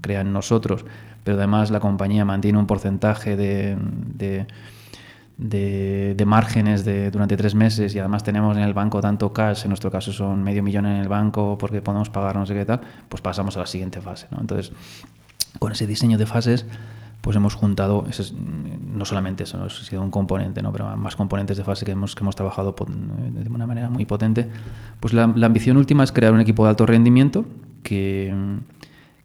[0.00, 0.84] crean nosotros,
[1.24, 3.76] pero además la compañía mantiene un porcentaje de,
[5.38, 9.68] de márgenes de, durante tres meses y además tenemos en el banco tanto cash, en
[9.68, 12.80] nuestro caso son medio millón en el banco porque podemos pagar no sé qué tal,
[13.08, 14.26] pues pasamos a la siguiente fase.
[14.32, 14.40] ¿no?
[14.40, 14.72] Entonces,
[15.58, 16.66] con ese diseño de fases,
[17.20, 18.04] pues hemos juntado,
[18.94, 20.72] no solamente eso, ha sido un componente, ¿no?
[20.72, 24.48] pero más componentes de fase que hemos, que hemos trabajado de una manera muy potente.
[25.00, 27.44] Pues la, ambición última es crear un equipo de alto rendimiento
[27.82, 28.32] que,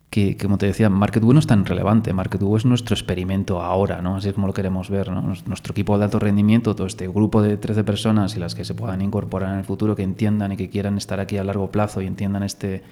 [0.10, 2.14] que, como te decía, Market no es tan relevante.
[2.14, 4.16] Market es nuestro experimento ahora, ¿no?
[4.16, 5.12] así es como lo queremos ver.
[5.12, 5.22] ¿no?
[5.22, 8.74] Nuestro equipo de alto rendimiento, todo este grupo de 13 personas y las que se
[8.74, 12.02] puedan incorporar en el futuro, que entiendan y que quieran estar aquí a largo plazo
[12.02, 12.84] y entiendan este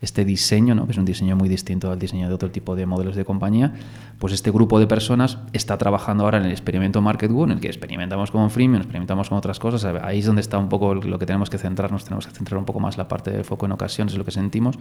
[0.00, 0.86] este diseño, ¿no?
[0.86, 3.74] que es un diseño muy distinto al diseño de otro tipo de modelos de compañía,
[4.18, 7.66] pues este grupo de personas está trabajando ahora en el experimento MarketGo, en el que
[7.66, 9.84] experimentamos con freemium, experimentamos con otras cosas.
[10.02, 12.64] Ahí es donde está un poco lo que tenemos que centrarnos, tenemos que centrar un
[12.64, 14.78] poco más la parte del foco en ocasiones, es lo que sentimos,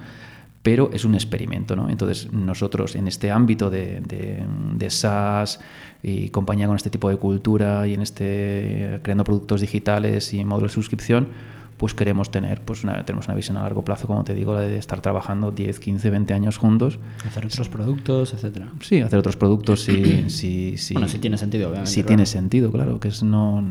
[0.62, 1.76] pero es un experimento.
[1.76, 1.90] ¿no?
[1.90, 4.44] Entonces, nosotros en este ámbito de, de,
[4.76, 5.60] de SaaS
[6.04, 10.72] y compañía con este tipo de cultura y en este creando productos digitales y módulos
[10.72, 11.30] de suscripción,
[11.78, 14.62] pues queremos tener pues una, tenemos una visión a largo plazo, como te digo, la
[14.62, 16.98] de estar trabajando 10, 15, 20 años juntos.
[17.26, 18.68] Hacer otros productos, etcétera.
[18.82, 20.96] Sí, hacer otros productos, sí, sí, sí.
[20.96, 21.92] Bueno, sí tiene sentido, obviamente.
[21.92, 23.64] Sí tiene sentido, claro, que es no...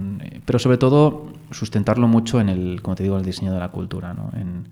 [0.45, 4.15] Pero sobre todo sustentarlo mucho en el, como te digo, el diseño de la cultura,
[4.15, 4.31] ¿no?
[4.39, 4.67] En,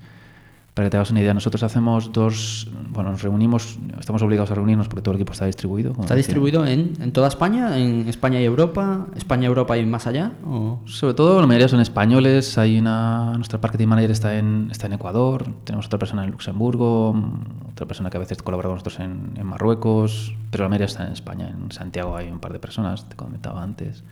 [0.75, 4.55] para que te hagas una idea, nosotros hacemos dos, bueno, nos reunimos, estamos obligados a
[4.55, 5.93] reunirnos porque todo el equipo está distribuido.
[6.01, 7.77] ¿Está distribuido en, en, toda España?
[7.79, 9.07] ¿En España y Europa?
[9.17, 10.33] ¿España, Europa y más allá?
[10.47, 10.81] ¿O?
[10.87, 12.57] Sobre todo, la mayoría son españoles.
[12.57, 17.15] Hay una, nuestra marketing manager está en, está en Ecuador, tenemos otra persona en Luxemburgo,
[17.71, 21.07] otra persona que a veces colabora con nosotros en, en Marruecos, pero la mayoría está
[21.07, 21.49] en España.
[21.49, 24.05] En Santiago hay un par de personas, te comentaba antes.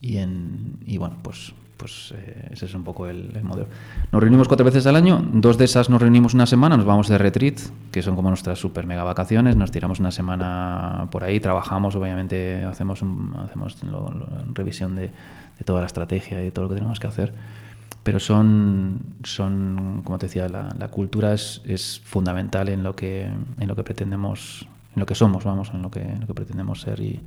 [0.00, 3.66] Y, en, y bueno, pues pues eh, ese es un poco el, modelo.
[4.12, 7.08] Nos reunimos cuatro veces al año, dos de esas nos reunimos una semana, nos vamos
[7.08, 7.58] de retreat,
[7.90, 12.62] que son como nuestras super mega vacaciones, nos tiramos una semana por ahí, trabajamos, obviamente
[12.64, 13.02] hacemos,
[13.44, 13.78] hacemos
[14.54, 15.10] revisión de,
[15.64, 17.34] toda la estrategia y de todo lo que tenemos que hacer,
[18.04, 23.68] pero son, son como te decía, la, cultura es, es, fundamental en lo, que, en
[23.68, 26.80] lo que pretendemos, en lo que somos, vamos, en lo que, en lo que pretendemos
[26.80, 27.20] ser y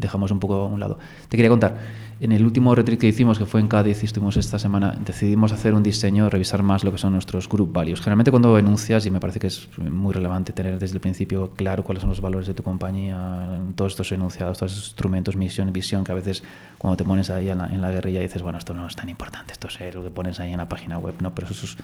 [0.00, 0.98] dejamos un poco a un lado.
[1.28, 1.76] Te quería contar,
[2.20, 5.52] en el último retreat que hicimos, que fue en Cádiz y estuvimos esta semana, decidimos
[5.52, 8.00] hacer un diseño, revisar más lo que son nuestros group values.
[8.00, 11.82] Generalmente cuando enuncias, y me parece que es muy relevante tener desde el principio claro
[11.82, 16.04] cuáles son los valores de tu compañía, todos estos enunciados, todos estos instrumentos, misión visión,
[16.04, 16.42] que a veces
[16.76, 19.68] cuando te pones ahí en la, guerrilla dices, bueno, esto no es tan importante, esto
[19.68, 21.78] es lo que pones ahí en la página web, no, pero eso es,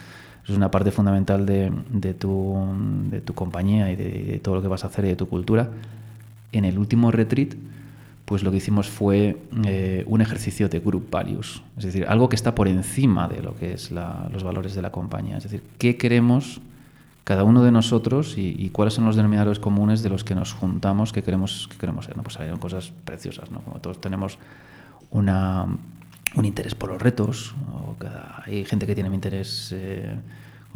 [0.45, 2.59] es una parte fundamental de, de, tu,
[3.11, 5.29] de tu compañía y de, de todo lo que vas a hacer y de tu
[5.29, 5.71] cultura.
[6.53, 7.55] En el último retreat,
[8.27, 12.37] pues lo que hicimos fue eh, un ejercicio de group values, es decir, algo que
[12.37, 15.97] está por encima de lo que es los valores de la compañía, es decir, qué
[15.97, 16.61] queremos
[17.23, 21.13] cada uno de nosotros y, cuáles son los denominadores comunes de los que nos juntamos,
[21.13, 22.15] qué queremos, qué queremos ser.
[22.15, 23.63] Pues hay cosas preciosas, ¿no?
[23.63, 24.39] como todos tenemos
[25.11, 27.53] un interés por los retos,
[28.45, 29.73] hay gente que tiene un interés...
[29.73, 30.15] Eh,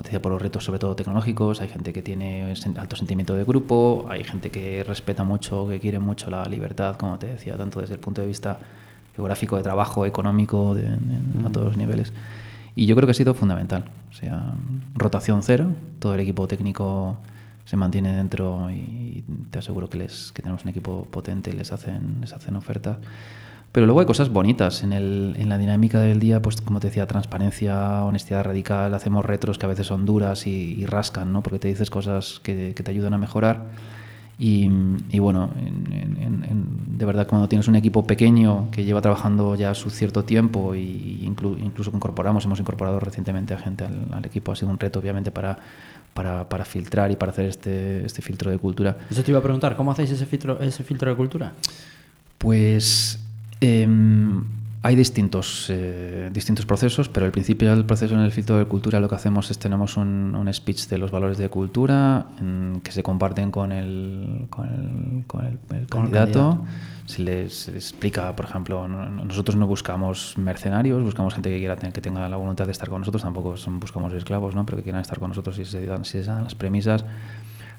[0.02, 4.06] decía, por los retos sobre todo tecnológicos, hay gente que tiene alto sentimiento de grupo,
[4.08, 7.94] hay gente que respeta mucho, que quiere mucho la libertad, como te decía, tanto desde
[7.94, 8.58] el punto de vista
[9.14, 12.12] geográfico, de trabajo, económico, de, a todos los niveles.
[12.74, 13.84] Y yo creo que ha sido fundamental.
[14.10, 14.54] O sea,
[14.94, 17.18] rotación cero, todo el equipo técnico
[17.64, 21.72] se mantiene dentro y te aseguro que, les, que tenemos un equipo potente y les
[21.72, 22.98] hacen, les hacen ofertas.
[23.72, 26.88] Pero luego hay cosas bonitas en, el, en la dinámica del día, pues como te
[26.88, 31.42] decía, transparencia, honestidad radical, hacemos retros que a veces son duras y, rascan, ¿no?
[31.42, 33.66] Porque te dices cosas que, te ayudan a mejorar.
[34.42, 34.68] Y,
[35.18, 40.74] bueno, de verdad cuando tienes un equipo pequeño que lleva trabajando ya su cierto tiempo
[40.74, 45.30] y incluso incorporamos, hemos incorporado recientemente a gente al, equipo, ha sido un reto obviamente
[45.30, 45.58] para,
[46.14, 48.96] para, para, filtrar y para hacer este, este filtro de cultura.
[49.10, 51.52] Eso te iba a preguntar, ¿cómo hacéis ese filtro, ese filtro de cultura?
[52.38, 53.20] Pues
[53.60, 54.42] Em,
[54.82, 58.98] hay distintos, eh, distintos procesos, pero el principio del proceso en el filtro de cultura
[58.98, 62.90] lo que hacemos es tenemos un, un speech de los valores de cultura en, que
[62.90, 66.32] se comparten con el, con el, con el, el Con el candidato.
[66.56, 66.64] candidato.
[67.04, 71.76] Se les, explica, por ejemplo, no- no- nosotros no buscamos mercenarios, buscamos gente que quiera
[71.76, 74.64] tener- que tenga la voluntad de estar con nosotros, tampoco son- buscamos esclavos, ¿no?
[74.64, 77.04] pero que quieran estar con nosotros y se dan, si se dan las premisas.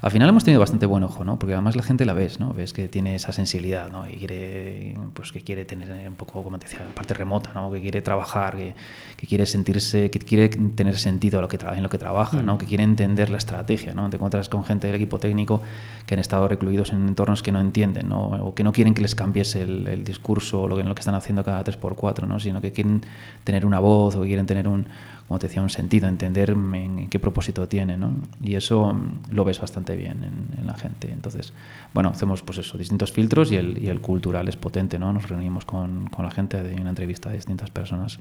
[0.02, 1.38] Al final hemos tenido bastante buen ojo, ¿no?
[1.38, 2.54] Porque además la gente la ves, ¿no?
[2.54, 4.10] Ves que tiene esa sensibilidad, ¿no?
[4.10, 7.72] Y quiere, pues que quiere tener un poco, como te decía, la parte remota, ¿no?
[7.72, 8.74] Que quiere trabajar, que,
[9.16, 12.58] que quiere sentirse, que quiere tener sentido a lo que en lo que trabaja, ¿no?
[12.58, 14.10] Que quiere entender la estrategia, ¿no?
[14.10, 15.62] Te encuentras con gente del equipo técnico
[16.08, 18.24] que han estado recluidos en entornos que no entienden, ¿no?
[18.44, 21.02] O que no quieren que les cambies el, el discurso o lo que, lo que
[21.02, 22.40] están haciendo cada 3x4, ¿no?
[22.40, 23.06] Sino que quieren
[23.44, 24.88] tener una voz o que quieren tener un,
[25.32, 28.14] como te decía, un sentido, entender en, qué propósito tiene, ¿no?
[28.44, 31.10] Y eso mm, lo ves bastante bien en, en la gente.
[31.10, 31.54] Entonces,
[31.94, 35.14] bueno, hacemos pues eso, distintos filtros y el, y el cultural es potente, ¿no?
[35.14, 38.20] Nos reunimos con, con la gente de una entrevista de distintas personas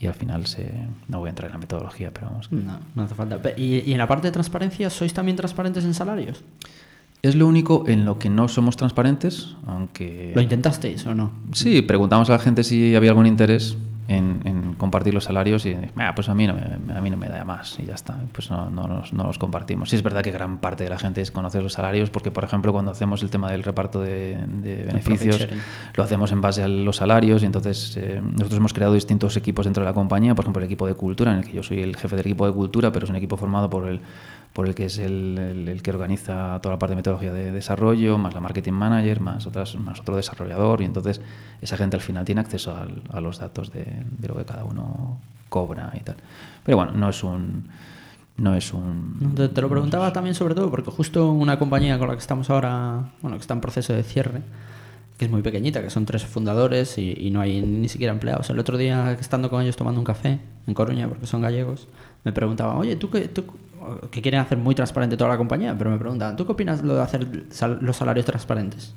[0.00, 0.68] y al final se...
[1.06, 2.50] No voy a entrar en la metodología, pero vamos.
[2.50, 3.40] No, no hace falta.
[3.56, 6.42] ¿Y, y en la parte de transparencia, sois también transparentes en salarios?
[7.22, 10.32] Es lo único en lo que no somos transparentes, aunque...
[10.34, 11.30] ¿Lo intentasteis o no?
[11.52, 13.76] Sí, preguntamos a la gente si había algún interés
[14.08, 17.16] en, en compartir los salarios y "Ah, pues a mí no me, a mí no
[17.16, 19.90] me da más y ya está, pues no, no, los, no los compartimos.
[19.90, 22.72] Sí es verdad que gran parte de la gente desconoce los salarios porque, por ejemplo,
[22.72, 25.46] cuando hacemos el tema del reparto de, de beneficios,
[25.94, 29.64] lo hacemos en base a los salarios y entonces eh, nosotros hemos creado distintos equipos
[29.66, 31.80] dentro de la compañía, por ejemplo el equipo de cultura, en el que yo soy
[31.80, 34.00] el jefe del equipo de cultura, pero es un equipo formado por el
[34.52, 38.34] por el que es el, que organiza toda la parte de metodología de desarrollo, más
[38.34, 41.20] la marketing manager, más otras, más otro desarrollador, y entonces
[41.60, 42.76] esa gente al final tiene acceso
[43.10, 46.16] a los datos de, lo que cada uno cobra y tal.
[46.64, 47.68] Pero bueno, no es un
[48.36, 52.14] no es un Te, lo preguntaba también sobre todo porque justo una compañía con la
[52.14, 54.42] que estamos ahora, bueno, que está en proceso de cierre,
[55.18, 58.50] que es muy pequeñita, que son tres fundadores y, y no hay ni siquiera empleados.
[58.50, 61.88] El otro día, estando con ellos tomando un café en Coruña, porque son gallegos,
[62.24, 63.44] me preguntaban, oye, ¿tú qué, tú,
[64.10, 65.74] que quieren hacer muy transparente toda la compañía?
[65.76, 68.92] Pero me preguntaban, ¿tú qué opinas lo de hacer sal- los salarios transparentes?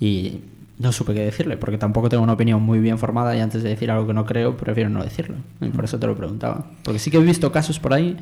[0.00, 0.40] Y
[0.78, 3.70] no supe qué decirle, porque tampoco tengo una opinión muy bien formada y antes de
[3.70, 5.36] decir algo que no creo, prefiero no decirlo.
[5.60, 6.66] Y por eso te lo preguntaba.
[6.84, 8.16] Porque sí que he visto casos por ahí,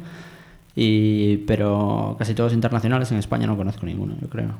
[0.76, 3.10] y, pero casi todos internacionales.
[3.12, 4.50] En España no conozco ninguno, yo creo.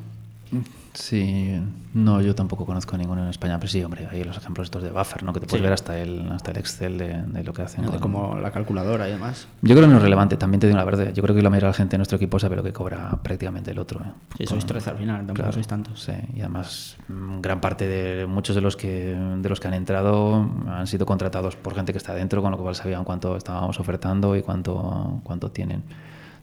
[0.95, 1.61] Sí,
[1.93, 4.91] no, yo tampoco conozco ninguno en España, pero sí, hombre, hay los ejemplos estos de
[4.93, 5.33] Buffer, ¿no?
[5.33, 5.65] Que te puedes Sí.
[5.65, 7.85] ver hasta el, hasta el Excel de, de lo que hacen.
[7.85, 9.49] con- Como la calculadora y demás.
[9.63, 11.13] Yo creo que no es relevante, también te digo la verdad.
[11.13, 13.11] Yo creo que la mayoría de la gente de nuestro equipo sabe lo que cobra
[13.25, 14.01] prácticamente el otro.
[14.05, 14.13] ¿eh?
[14.39, 16.01] Sí, sois 13 al final, tampoco sois tantos.
[16.01, 19.75] Sí, y además mm, gran parte de muchos de los que de los que han
[19.75, 23.81] entrado han sido contratados por gente que está dentro, con lo cual sabían cuánto estábamos
[23.81, 25.83] ofertando y cuánto cuánto tienen.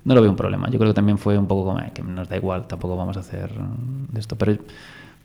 [0.06, 0.70] No lo veo un problema.
[0.70, 3.18] Yo creo que también fue un poco como "Eh, que nos da igual, tampoco vamos
[3.18, 4.58] a hacer mm, esto, pero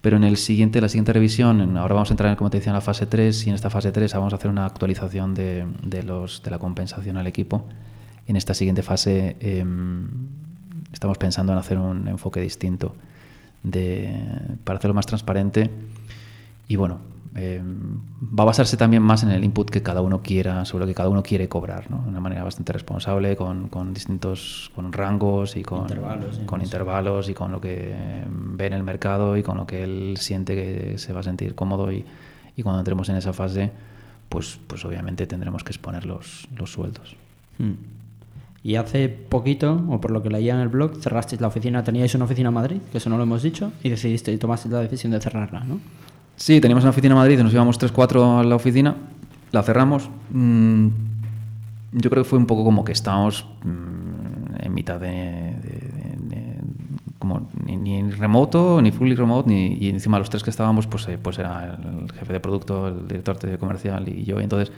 [0.02, 2.74] pero en el siguiente, la siguiente revisión, ahora vamos a entrar, como te decía, en
[2.74, 6.04] la fase 3 y en esta fase 3 vamos a hacer una actualización de, de
[6.04, 7.64] los, de la compensación al equipo.
[8.28, 10.06] En esta siguiente fase em,
[10.92, 12.94] estamos pensando en hacer un enfoque distinto
[13.64, 14.14] de,
[14.62, 15.70] para hacerlo más transparente
[16.68, 16.98] y bueno,
[17.36, 20.88] eh, va a basarse también más en el input que cada uno quiera, sobre lo
[20.88, 22.02] que cada uno quiere cobrar, ¿no?
[22.02, 26.58] de una manera bastante responsable, con, con distintos con rangos y con Intervalos y con
[26.58, 26.64] demás.
[26.64, 27.94] intervalos y con lo que
[28.28, 31.54] ve en el mercado y con lo que él siente que se va a sentir
[31.54, 32.04] cómodo y,
[32.56, 33.70] y cuando entremos en esa fase,
[34.28, 37.16] pues, pues obviamente tendremos que exponer los, los sueldos.
[37.58, 37.74] Hmm.
[38.62, 41.84] Y hace poquito, o por lo que leía en el blog, cerrasteis la oficina.
[41.84, 44.72] Teníais una oficina en Madrid, que eso no lo hemos dicho, y decidisteis y tomasteis
[44.72, 45.78] la decisión de cerrarla, ¿no?
[46.36, 48.94] Sí, teníamos una oficina en Madrid, nos íbamos 3-4 a la oficina,
[49.52, 50.10] la cerramos.
[50.30, 50.88] Mm,
[51.92, 55.54] yo creo que fue un poco como que estábamos mm, en mitad de,
[57.18, 61.08] como ni, ni remoto, ni fully remote, ni, y encima los tres que estábamos, pues,
[61.08, 64.72] eh, pues era el jefe de producto, el director de comercial y yo, entonces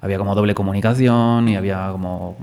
[0.00, 2.36] había como doble comunicación y había como...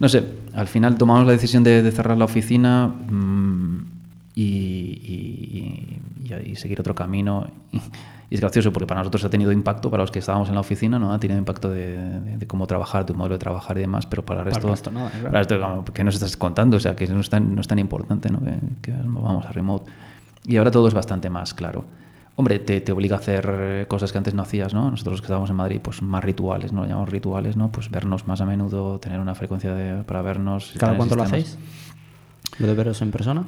[0.00, 0.24] No sé,
[0.54, 3.95] al final tomamos la decisión de, de cerrar la oficina mm,
[4.36, 7.48] y, y- y- y seguir otro camino.
[7.72, 7.80] Y,
[8.28, 10.98] es gracioso porque para nosotros ha tenido impacto, para los que estábamos en la oficina,
[10.98, 11.12] ¿no?
[11.12, 14.24] Ha tenido impacto de, de- de cómo trabajar, tu modelo de trabajar y demás, pero
[14.26, 15.30] para el Para resto, resto nada, claro.
[15.48, 16.76] para como, ¿qué nos estás contando?
[16.76, 18.40] O sea, que no es tan, no es tan importante, ¿no?
[18.40, 19.90] Que, que vamos a remote.
[20.44, 21.84] Y ahora todo es bastante más claro.
[22.34, 24.90] Hombre, te, te obliga a hacer cosas que antes no hacías, ¿no?
[24.90, 26.82] Nosotros los que estábamos en Madrid, pues más rituales, ¿no?
[26.82, 27.70] Lo llamamos rituales, ¿no?
[27.72, 30.74] Pues vernos más a menudo, tener una frecuencia de- para vernos.
[30.78, 31.56] ¿Cada cuánto lo hacéis?
[32.58, 33.44] ¿Lo de veros en persona?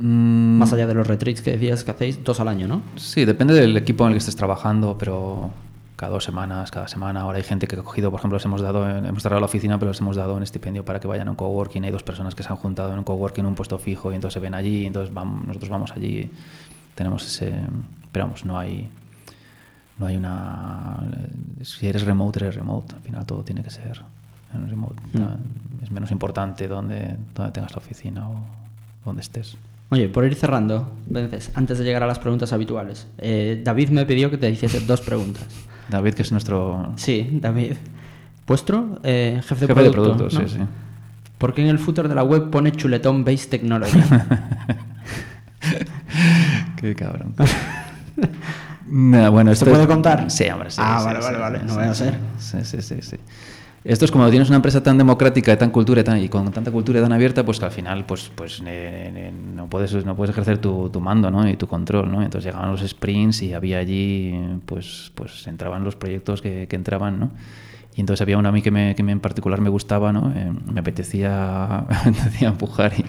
[0.00, 2.82] Mm, Más allá de los retreats que decías que hacéis dos al año, ¿no?
[2.96, 5.50] Sí, depende del equipo en el que estés trabajando, pero
[5.96, 7.20] cada dos semanas, cada semana.
[7.20, 9.78] Ahora hay gente que ha cogido, por ejemplo, les hemos dado, hemos cerrado la oficina,
[9.78, 11.84] pero les hemos dado un estipendio para que vayan a un coworking.
[11.84, 14.14] Hay dos personas que se han juntado en un coworking, en un puesto fijo, y
[14.14, 16.30] entonces se ven allí, y entonces vamos, nosotros vamos allí.
[16.94, 17.52] Tenemos ese.
[18.10, 18.88] Pero vamos, no hay.
[19.98, 20.96] no hay una...
[21.62, 22.94] Si eres remote, eres remote.
[22.94, 24.02] Al final todo tiene que ser
[24.54, 25.02] en remote.
[25.12, 25.82] Mm.
[25.84, 28.40] Es menos importante donde, donde tengas la oficina o
[29.04, 29.58] donde estés.
[29.90, 34.06] Oye, por ir cerrando, Vences, antes de llegar a las preguntas habituales, eh, David me
[34.06, 35.44] pidió que te hiciese dos preguntas.
[35.88, 37.72] David, que es nuestro Sí, David.
[38.46, 40.16] Vuestro eh, jefe de jefe de producto.
[40.16, 40.48] producto, ¿no?
[40.48, 40.64] sí, sí.
[41.38, 43.98] ¿Por qué en el footer de la web pone chuletón Base Technology?
[46.76, 47.34] Qué cabrón.
[48.92, 50.28] Nah, bueno, ¿Se esto puede es- contar?
[50.32, 50.78] Sí, hombre, sí.
[50.82, 52.18] Ah, sí, vale, sí, vale, vale, no vaya a ser.
[52.40, 53.16] Sí, sí, sí, sí.
[53.82, 56.70] Esto es como tienes una empresa tan democrática, tan cultura y, tan, y con tanta
[56.70, 60.14] cultura y tan abierta, pues que al final pues, pues eh, eh, no, puedes, no
[60.14, 61.48] puedes ejercer tu, tu mando ¿no?
[61.48, 62.12] y tu control.
[62.12, 62.22] ¿no?
[62.22, 67.18] Entonces llegaban los sprints y había allí, pues, pues entraban los proyectos que, que entraban.
[67.18, 67.30] ¿no?
[67.96, 70.32] Y entonces había uno a mí que, me, que me en particular me gustaba, ¿no?
[70.34, 73.04] Eh, me apetecía, me apetecía empujar y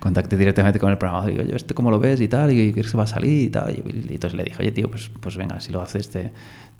[0.00, 1.30] contacté directamente con el programador.
[1.30, 2.52] Digo, yo, ¿este cómo lo ves y tal?
[2.52, 3.70] ¿Y crees que va a salir y tal?
[3.70, 6.32] Y, y entonces le dije, oye, tío, pues, pues venga, si lo haces, te,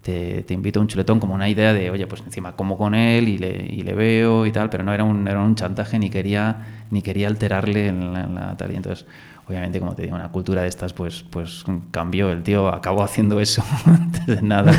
[0.06, 3.28] te, invito a un chuletón como una idea de, oye, pues encima como con él
[3.28, 6.10] y le, y le veo y tal, pero no era un, era un chantaje ni
[6.10, 8.70] quería, ni quería alterarle en la, en tal.
[8.70, 9.04] Y entonces,
[9.48, 12.30] obviamente, como te digo, una cultura de estas, pues, pues cambió.
[12.30, 14.72] El tío acabó haciendo eso antes de nada.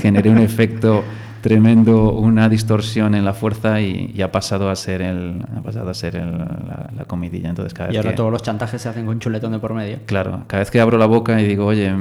[0.00, 1.04] Generé un efecto
[1.48, 5.90] tremendo, una distorsión en la fuerza y, y ha pasado a ser el, ha pasado
[5.90, 7.50] a ser el- la, la comidilla.
[7.50, 9.74] Entonces, cada vez y ahora que- todos los chantajes se hacen con chuletón de por
[9.74, 9.98] medio.
[10.06, 11.92] Claro, cada vez que abro la boca y digo, oye,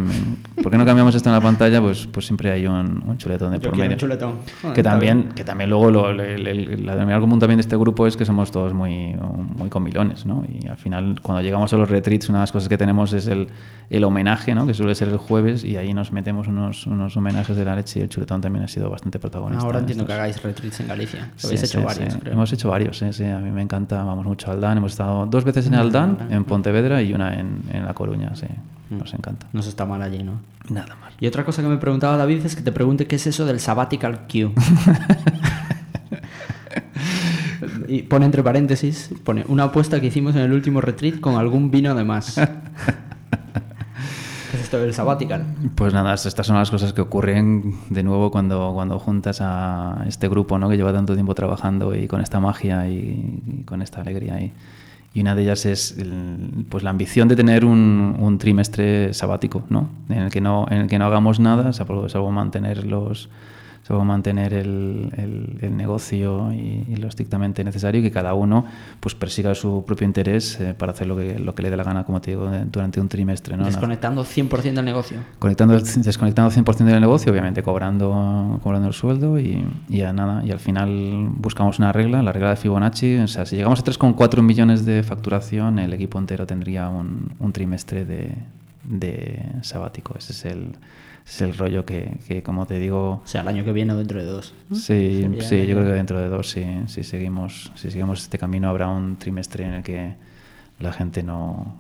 [0.62, 1.82] ¿por qué no cambiamos esto en la pantalla?
[1.82, 3.92] Pues, pues siempre hay un, un chuletón de Yo por medio.
[3.92, 4.36] un chuletón.
[4.62, 5.34] Bueno, Que también, bien.
[5.34, 8.16] que también luego lo, el- el- el- la denominador común también de este grupo es
[8.16, 9.14] que somos todos muy,
[9.58, 10.46] muy comilones, ¿no?
[10.48, 13.28] Y al final, cuando llegamos a los retreats, una de las cosas que tenemos es
[13.28, 13.50] el,
[13.90, 14.66] el homenaje, ¿no?
[14.66, 18.00] Que suele ser el jueves y ahí nos metemos unos, unos homenajes de la leche
[18.00, 19.66] y el chuletón también ha sido bastante protagonista.
[19.66, 21.32] Ahora en entiendo que hagáis retreats en Galicia.
[21.36, 22.20] Sí, habéis hecho sí, varios, sí.
[22.20, 22.34] creo.
[22.34, 23.26] Hemos hecho varios, sí, sí.
[23.26, 24.78] A mí me encanta, vamos mucho al Dan.
[24.78, 28.36] Hemos estado dos veces en el Dan, en Pontevedra y una en, en La Coruña,
[28.36, 28.48] sí.
[28.90, 29.48] Nos encanta.
[29.54, 30.40] No se está mal allí, ¿no?
[30.70, 31.14] Nada más.
[31.20, 33.60] Y otra cosa que me preguntaba David es que te pregunte qué es eso del
[33.60, 34.52] sabbatical queue.
[37.88, 41.72] y pone entre paréntesis, pone una apuesta que hicimos en el último retreat con algún
[41.72, 42.40] vino de más.
[44.74, 45.46] ¿Qué es esto del sabbatical?
[45.76, 50.28] Pues nada, estas son las cosas que ocurren de nuevo cuando, cuando juntas a este
[50.28, 50.68] grupo ¿no?
[50.68, 54.42] que lleva tanto tiempo trabajando y con esta magia y, con esta alegría.
[54.42, 54.52] Y,
[55.22, 55.96] una de ellas es
[56.70, 59.90] pues la ambición de tener un, un trimestre sabático, ¿no?
[60.10, 63.30] En, el que no, en el que no hagamos nada, salvo, salvo mantener los
[63.84, 68.66] salvo mantener el, el- el negocio y, y lo estrictamente necesario y que cada uno
[69.02, 71.84] pues persiga su propio interés eh, para hacer lo que, lo que le dé la
[71.84, 73.58] gana, como te digo, durante un trimestre.
[73.58, 73.66] ¿no?
[73.66, 75.18] Desconectando 100% del negocio.
[75.38, 80.44] Conectando, desconectando 100% del negocio, obviamente cobrando, cobrando el sueldo y, y ya nada.
[80.46, 83.18] Y al final buscamos una regla, la regla de Fibonacci.
[83.18, 87.52] O sea, si llegamos a 3,4 millones de facturación, el equipo entero tendría un, un
[87.52, 88.34] trimestre de,
[88.86, 90.16] de sabático.
[90.18, 90.68] Ese es el,
[91.26, 93.98] es el rollo que, que, como te digo, O sea, el año que viene o
[93.98, 94.54] dentro de dos.
[94.72, 98.38] Sí, Sería- sí, yo creo que dentro de dos, sí, si seguimos, si seguimos este
[98.38, 100.16] camino, habrá un trimestre en el que
[100.80, 101.76] la gente no.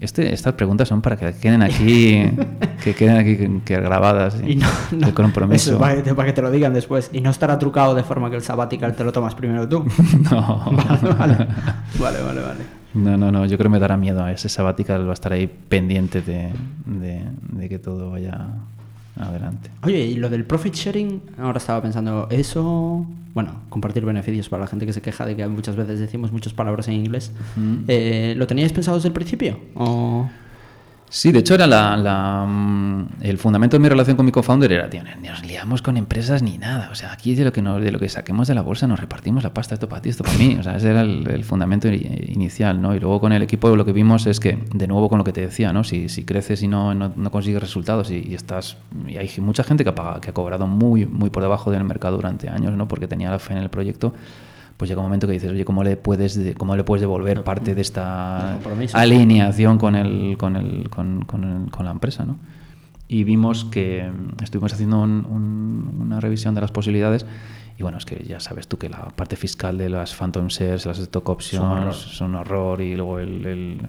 [0.00, 2.22] Este, estas preguntas son para que queden aquí,
[2.84, 4.36] que queden aquí que- que grabadas.
[4.46, 5.08] Y no, no.
[5.08, 5.70] el compromiso.
[5.70, 7.10] Eso, para, que, para que te lo digan después.
[7.12, 9.84] Y no estará trucado de forma que el sabbatical te lo tomas primero tú.
[10.30, 10.64] No.
[10.70, 11.36] vale, vale.
[11.98, 12.77] Vale, vale, vale.
[12.98, 14.26] No, no, no, yo creo que me dará miedo.
[14.28, 16.48] Ese sabbatical va a estar ahí pendiente de,
[16.86, 18.46] de- de que todo vaya
[19.18, 19.70] adelante.
[19.82, 24.66] Oye, y lo del profit sharing, ahora estaba pensando, eso, bueno, compartir beneficios para la
[24.68, 27.32] gente que se queja de que muchas veces decimos muchas palabras en inglés.
[27.88, 29.58] Eh, ¿Lo teníais pensado desde el principio?
[29.74, 30.28] ¿O...
[31.10, 34.70] Sí, de hecho era la, la, mm, el fundamento de mi relación con mi co-founder
[34.72, 36.90] era, tío, ni nos liamos con empresas ni nada.
[36.92, 39.00] O sea, aquí de lo que nos, de lo que saquemos de la bolsa nos
[39.00, 40.56] repartimos la pasta, esto para ti, esto para mí.
[40.60, 42.94] O sea, ese era el, el fundamento inicial, ¿no?
[42.94, 45.32] Y luego con el equipo lo que vimos es que, de nuevo con lo que
[45.32, 45.82] te decía, ¿no?
[45.82, 48.76] Si, si creces y no, no, no consigues resultados y, y estás...
[49.06, 51.84] Y hay mucha gente que ha, pagado- que ha cobrado muy, muy por debajo del
[51.84, 52.86] mercado durante años, ¿no?
[52.86, 54.12] Porque tenía la fe en el proyecto.
[54.78, 57.42] Pues llega un momento que dices, oye, ¿cómo le puedes, de- cómo le puedes devolver
[57.44, 58.58] parte de esta
[58.96, 62.38] alineación con, el, con, el, con, con el- con la empresa, ¿no?
[63.08, 64.08] Y vimos que
[64.42, 67.26] estuvimos haciendo un- un- una revisión de las posibilidades
[67.76, 70.86] y bueno, es que ya sabes tú que la parte fiscal de las phantom shares,
[70.86, 71.62] las stock options,
[71.96, 73.80] son un horror y luego el, el-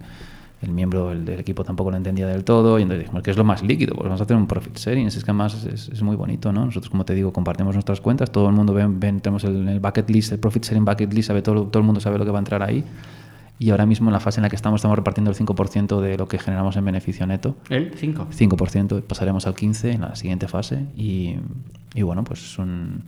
[0.62, 3.38] el miembro del, del equipo tampoco lo entendía del todo y entonces dijimos que es
[3.38, 6.02] lo más líquido, pues vamos a hacer un profit sharing, es que además es, es
[6.02, 6.66] muy bonito, ¿no?
[6.66, 9.80] Nosotros, como te digo, compartimos nuestras cuentas, todo el mundo ve, ven- tenemos el, el
[9.80, 12.32] bucket list, el profit sharing bucket list, sabe todo, todo el mundo sabe lo que
[12.32, 12.84] va a entrar ahí
[13.58, 16.18] y ahora mismo en la fase en la que estamos estamos repartiendo el 5% de
[16.18, 17.56] lo que generamos en beneficio neto.
[17.70, 18.28] ¿El 5?
[18.32, 21.36] 5%, pasaremos al 15% en la siguiente fase y,
[21.94, 23.04] y bueno, pues es un,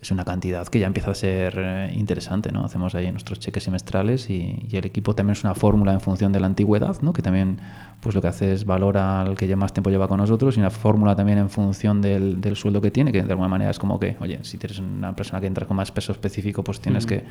[0.00, 2.64] es una cantidad que ya empieza a ser eh, interesante, ¿no?
[2.64, 6.32] Hacemos ahí nuestros cheques semestrales y, y el equipo también es una fórmula en función
[6.32, 7.12] de la antigüedad, ¿no?
[7.12, 7.60] Que también,
[8.00, 10.60] pues lo que hace es valora al que ya más tiempo lleva con nosotros y
[10.60, 13.78] una fórmula también en función del, del, sueldo que tiene, que de alguna manera es
[13.78, 17.04] como que, oye, si tienes una persona que entra con más peso específico, pues tienes
[17.04, 17.22] que,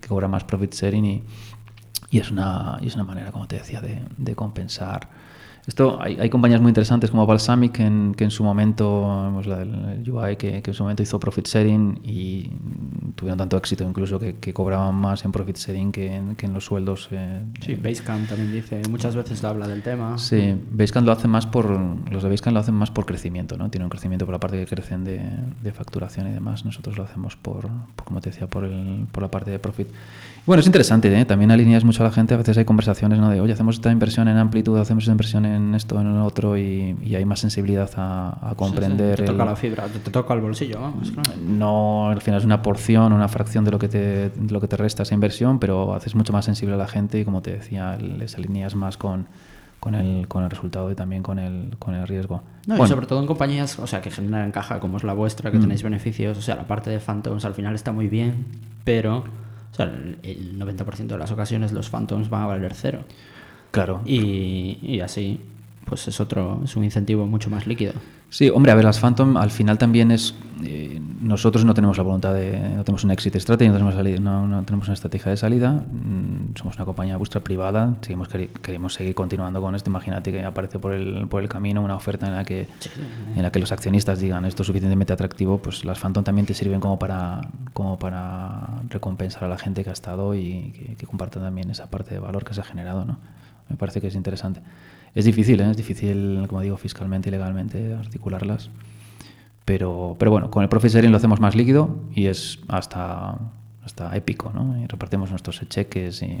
[0.00, 1.22] que, cobrar más profit sharing y,
[2.10, 5.10] y, es, una, y es una manera, como te decía, de, de compensar
[5.66, 9.46] esto, hay, hay, compañías muy interesantes como Balsamic que en, que en su momento, pues
[9.46, 12.50] la del UI, que, que, en su momento hizo profit sharing y
[13.14, 16.52] tuvieron tanto éxito incluso que, que cobraban más en profit sharing que en, que en
[16.52, 17.08] los sueldos.
[17.12, 20.18] Eh, sí, Basecamp también dice, muchas veces habla del tema.
[20.18, 21.70] Sí, Basecamp lo hace más por,
[22.10, 23.70] los de Basecamp lo hacen más por crecimiento, ¿no?
[23.70, 25.22] Tienen un crecimiento por la parte que crecen de,
[25.62, 26.66] de facturación y demás.
[26.66, 29.88] Nosotros lo hacemos por, por como te decía, por, el, por la parte de profit.
[30.46, 31.24] Bueno, es interesante, ¿eh?
[31.24, 32.34] también alineas mucho a la gente.
[32.34, 33.30] A veces hay conversaciones ¿no?
[33.30, 36.58] de, oye, hacemos esta inversión en amplitud, hacemos esta inversión en esto, en lo otro,
[36.58, 39.16] y, y hay más sensibilidad a, a comprender.
[39.16, 39.26] Sí, sí.
[39.26, 41.10] Te toca el, la fibra, te, te, toca el bolsillo, vamos.
[41.12, 41.30] Claro.
[41.40, 44.68] No, al final es una porción, una fracción de lo que te, de lo que
[44.68, 47.52] te resta esa inversión, pero haces mucho más sensible a la gente y, como te
[47.52, 49.26] decía, les alineas más con,
[49.80, 52.42] con el, con el resultado y también con el, con el riesgo.
[52.66, 52.84] No, bueno.
[52.84, 55.56] y sobre todo en compañías o sea, que generan caja como es la vuestra, que
[55.56, 55.62] mm.
[55.62, 56.36] tenéis beneficios.
[56.36, 58.44] O sea, la parte de Phantoms al final está muy bien,
[58.84, 59.24] pero
[59.74, 63.00] o sea, el 90% de las ocasiones los Phantoms van a valer cero.
[63.72, 64.02] Claro.
[64.04, 65.40] Y, y así,
[65.84, 67.92] pues es otro, es un incentivo mucho más líquido.
[68.30, 70.34] Sí, hombre, a ver, las Phantom al final también es.
[70.64, 72.58] Eh, nosotros no tenemos la voluntad de.
[72.74, 75.70] No tenemos un exit strategy, no tenemos, salida, no, no tenemos una estrategia de salida.
[75.72, 77.94] Mm, somos una compañía vuestra privada.
[78.00, 78.28] Seguimos,
[78.60, 79.88] queremos seguir continuando con esto.
[79.88, 82.90] Imagínate que aparece por el, por el camino una oferta en la, que, sí.
[83.36, 85.58] en la que los accionistas digan esto es suficientemente atractivo.
[85.58, 87.40] Pues las Phantom también te sirven como para,
[87.72, 91.88] como para recompensar a la gente que ha estado y que, que comparta también esa
[91.88, 93.04] parte de valor que se ha generado.
[93.04, 93.18] ¿no?
[93.68, 94.60] Me parece que es interesante.
[95.14, 95.70] Es difícil, ¿eh?
[95.70, 98.70] es difícil, como digo, fiscalmente y legalmente articularlas.
[99.64, 103.38] Pero, pero bueno, con el profit sharing lo hacemos más líquido y es hasta,
[103.84, 104.78] hasta épico, ¿no?
[104.82, 106.38] Y repartimos nuestros cheques y...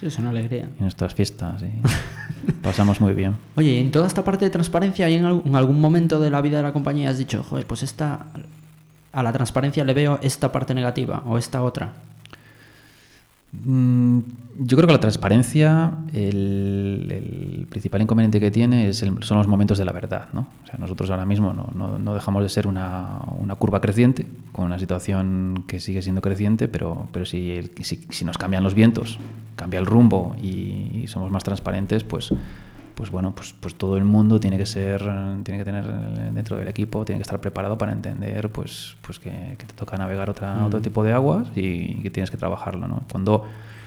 [0.00, 0.68] Sí, es una alegría.
[0.78, 3.36] Y nuestras fiestas y pasamos muy bien.
[3.56, 6.62] Oye, en toda esta parte de transparencia y en algún momento de la vida de
[6.62, 8.26] la compañía has dicho, joder, pues esta...
[9.12, 11.92] A la transparencia le veo esta parte negativa o esta otra.
[13.52, 14.20] Mm,
[14.60, 19.78] yo creo que la transparencia, el, principal inconveniente que tiene es el, son los momentos
[19.78, 20.28] de la verdad.
[20.32, 20.46] ¿no?
[20.78, 25.64] Nosotros ahora mismo no, no, dejamos de ser una, una, curva creciente, con una situación
[25.66, 29.18] que sigue siendo creciente, pero, pero si, si, si, nos cambian los vientos,
[29.56, 32.32] cambia el rumbo y somos más transparentes, pues
[33.02, 35.00] pues bueno, pues, pues todo el mundo tiene que ser,
[35.42, 35.84] tiene que tener
[36.32, 39.96] dentro del equipo, tiene que estar preparado para entender pues, pues que, que te toca
[39.96, 40.66] navegar otra, mm.
[40.66, 42.86] otro tipo de aguas y que tienes que trabajarlo.
[42.86, 43.02] ¿no?
[43.10, 43.44] Cuando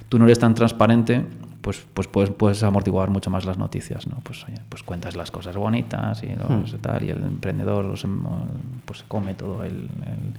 [0.09, 1.24] tú no eres tan transparente,
[1.61, 4.18] pues, pues puedes, puedes amortiguar mucho más las noticias, ¿no?
[4.22, 8.05] Pues, oye, pues cuentas las cosas bonitas y, los, tal, y el emprendedor los,
[8.84, 10.34] pues come todo el, el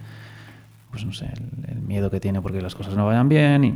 [0.90, 3.70] pues no sé, el, el, miedo que tiene porque las cosas no vayan bien y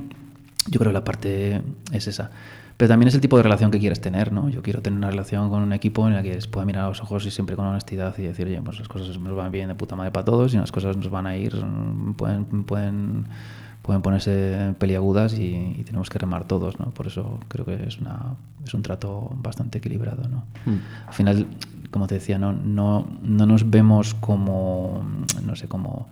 [0.71, 2.31] yo creo que la parte es esa.
[2.81, 4.49] Pero también es el tipo de relación que quieres tener, ¿no?
[4.49, 6.89] Yo quiero tener una relación con un equipo en la que les pueda mirar a
[6.89, 9.69] los ojos y siempre con honestidad y decir, oye, pues las cosas nos van bien
[9.69, 11.55] de puta madre para todos y las cosas nos van a ir,
[12.17, 13.27] pueden, pueden,
[13.83, 16.87] pueden ponerse peliagudas y, y tenemos que remar todos, ¿no?
[16.87, 20.45] Por eso creo que es, una, es un trato bastante equilibrado, ¿no?
[20.65, 20.79] Mm.
[21.07, 21.47] Al final,
[21.91, 25.05] como te decía, no, no, no nos vemos como,
[25.45, 26.09] no sé, como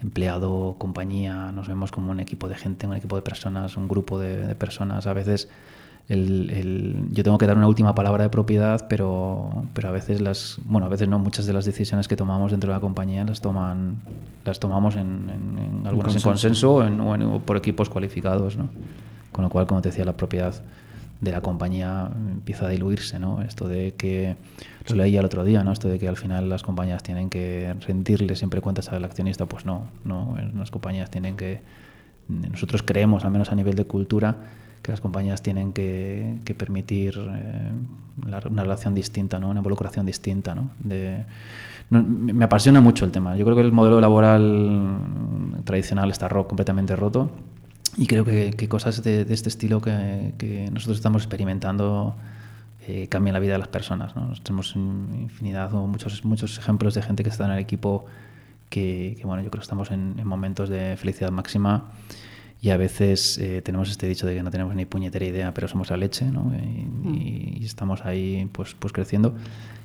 [0.00, 4.18] empleado, compañía, nos vemos como un equipo de gente, un equipo de personas, un grupo
[4.18, 5.06] de, de personas.
[5.06, 5.50] A veces
[6.08, 10.20] el, el, yo tengo que dar una última palabra de propiedad, pero, pero a veces
[10.20, 13.24] las, bueno, a veces no, muchas de las decisiones que tomamos dentro de la compañía
[13.24, 13.96] las toman,
[14.44, 18.68] las tomamos en, en, en algunas en consenso en, o, o, por equipos cualificados, ¿no?
[19.32, 20.54] Con lo cual, como te decía, la propiedad
[21.20, 23.42] de la compañía empieza a diluirse, ¿no?
[23.42, 24.36] Esto de que
[24.88, 25.72] lo leí el otro día, ¿no?
[25.72, 29.64] Esto de que al final las compañías tienen que rendirle siempre cuentas al accionista, pues
[29.64, 31.62] no, no, las compañías tienen que
[32.28, 34.36] nosotros creemos, al menos a nivel de cultura,
[34.82, 37.72] que las compañías tienen que, permitir eh,
[38.24, 39.50] una relación distinta, ¿no?
[39.50, 40.54] una involucración distinta.
[40.54, 40.70] ¿no?
[41.90, 43.36] Me apasiona mucho el tema.
[43.36, 47.30] Yo creo que el modelo laboral tradicional está ro completamente roto
[47.96, 52.14] y creo que, que cosas de, este estilo que, nosotros estamos experimentando
[52.86, 54.14] eh, cambian la vida de las personas.
[54.14, 54.32] ¿no?
[54.42, 58.06] Tenemos infinidad o muchos, muchos ejemplos de gente que está en el equipo
[58.68, 61.84] que, bueno, yo creo que estamos en momentos de felicidad máxima
[62.66, 65.68] y a veces eh, tenemos este dicho de que no tenemos ni puñetera idea, pero
[65.68, 66.52] somos la leche, ¿no?
[66.52, 67.14] Y, mm.
[67.60, 69.36] y estamos ahí pues, pues creciendo.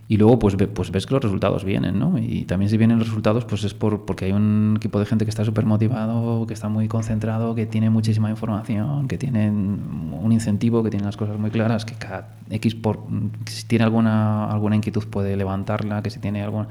[0.08, 2.18] Y luego pues, pues ves que los resultados vienen, ¿no?
[2.18, 5.26] Y también si vienen los resultados pues es por, porque hay un equipo de gente
[5.26, 10.32] que está súper motivado, que está muy concentrado, que tiene muchísima información, que tiene un
[10.32, 13.04] incentivo, que tiene las cosas muy claras, que cada X por,
[13.46, 16.68] si tiene alguna, alguna inquietud puede levantarla, que si tiene alguna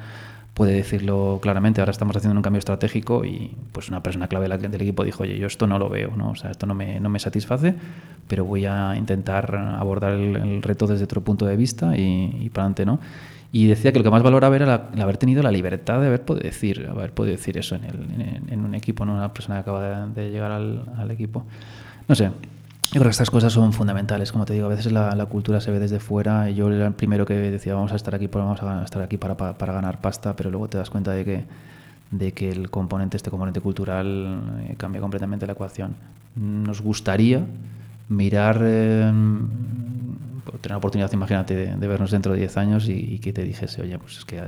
[0.61, 1.80] puede decirlo claramente.
[1.80, 5.38] Ahora estamos haciendo un cambio estratégico y pues una persona clave del equipo dijo, oye,
[5.38, 6.32] yo esto no lo veo, ¿no?
[6.32, 7.74] O sea, esto no me, no me satisface,
[8.28, 12.84] pero voy a intentar abordar el, reto desde otro punto de vista y, para adelante,
[12.84, 13.00] ¿no?
[13.52, 16.26] Y decía que lo que más valoraba era el haber tenido la libertad de haber
[16.26, 19.61] podido decir, haber podido decir eso en, el, en, un equipo, no una persona que
[19.61, 21.42] acaba de, llegar al, al equipo.
[22.06, 22.30] No sé,
[22.93, 25.70] yo creo que estas cosas son fundamentales, como te digo, a veces la, cultura se
[25.70, 28.61] ve desde fuera y yo era el primero que decía vamos a estar aquí, vamos
[28.64, 31.45] a estar aquí para, para, ganar pasta, pero luego te das cuenta de que,
[32.11, 35.95] de que el componente, este componente cultural eh, cambia completamente la ecuación.
[36.34, 37.47] Nos gustaría
[38.09, 39.12] mirar, eh,
[40.61, 43.82] tener la oportunidad, imagínate, de, vernos dentro de 10 años y, y, que te dijese,
[43.82, 44.43] oye, pues es que eh,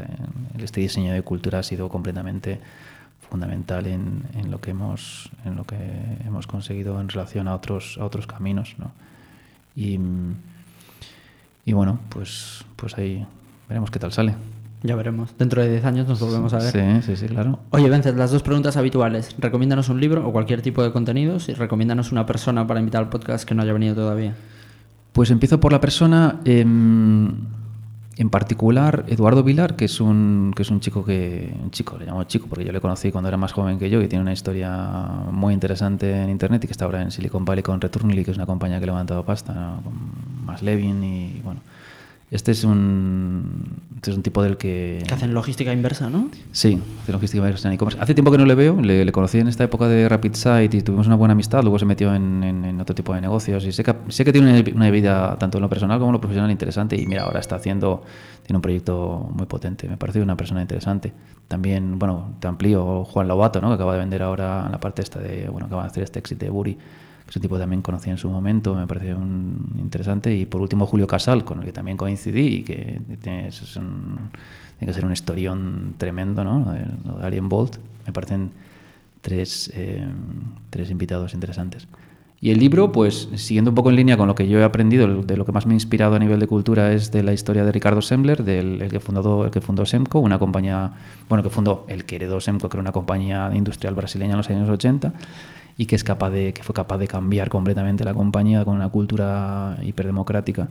[0.58, 2.58] este diseño de cultura ha sido completamente
[3.32, 5.76] fundamental en, en, lo que hemos en lo que
[6.26, 8.92] hemos conseguido en relación a otros a otros caminos ¿no?
[9.74, 9.98] y,
[11.64, 13.26] y bueno pues pues ahí
[13.70, 14.34] veremos qué tal sale
[14.84, 15.30] ya veremos.
[15.38, 16.72] Dentro de 10 años nos volvemos a ver.
[16.72, 17.60] Sí, sí, sí, claro.
[17.70, 19.36] Oye, Vences, las dos preguntas habituales.
[19.38, 23.08] Recomiéndanos un libro o cualquier tipo de contenidos y recomiéndanos una persona para invitar al
[23.08, 24.34] podcast que no haya venido todavía.
[25.12, 26.40] Pues empiezo por la persona.
[26.44, 26.64] Eh,
[28.16, 31.54] en particular, Eduardo Vilar, que es un, que es un chico que.
[31.62, 34.02] Un chico, le llamo chico porque yo le conocí cuando era más joven que yo
[34.02, 34.70] y tiene una historia
[35.30, 38.36] muy interesante en internet y que está ahora en Silicon Valley con Returnly, que es
[38.36, 41.60] una compañía que ha levantado pasta, con Más Levin y bueno.
[42.32, 45.04] Este es un, este es un tipo del que...
[45.06, 46.30] Que hacen logística inversa, ¿no?
[46.50, 48.00] Sí, hace logística inversa en e-commerce.
[48.00, 50.80] Hace tiempo que no le veo, le, conocí en esta época de Rapid Site y
[50.80, 53.84] tuvimos una buena amistad, luego se metió en, en, otro tipo de negocios y sé
[53.84, 56.96] que, sé que tiene una, vida tanto en lo personal como en lo profesional interesante
[56.96, 58.02] y mira, ahora está haciendo,
[58.46, 61.12] tiene un proyecto muy potente, me parece una persona interesante.
[61.48, 63.68] También, bueno, te amplío Juan Lobato, ¿no?
[63.68, 66.46] que acaba de vender ahora la parte esta de, bueno, acaba de hacer este éxito
[66.46, 66.78] de Buri
[67.32, 70.36] ese tipo también conocí en su momento, me pareció un, interesante.
[70.36, 75.06] Y por último, Julio Casal, con el que también coincidí y que tiene, que ser
[75.06, 76.70] un historión tremendo, ¿no?
[76.70, 76.84] De,
[77.22, 77.78] Alien Bolt.
[78.06, 78.50] Me parecen
[79.22, 80.06] tres, eh,
[80.68, 81.88] tres invitados interesantes.
[82.38, 85.22] Y el libro, pues siguiendo un poco en línea con lo que yo he aprendido,
[85.22, 87.64] de lo que más me ha inspirado a nivel de cultura es de la historia
[87.64, 90.92] de Ricardo Sembler, del el que fundó el que fundó Semco, una compañía,
[91.30, 94.50] bueno, que fundó el que heredó Semco, que era una compañía industrial brasileña en los
[94.50, 95.14] años 80
[95.76, 98.88] y que es capaz de que fue capaz de cambiar completamente la compañía con una
[98.88, 100.68] cultura hiperdemocrática.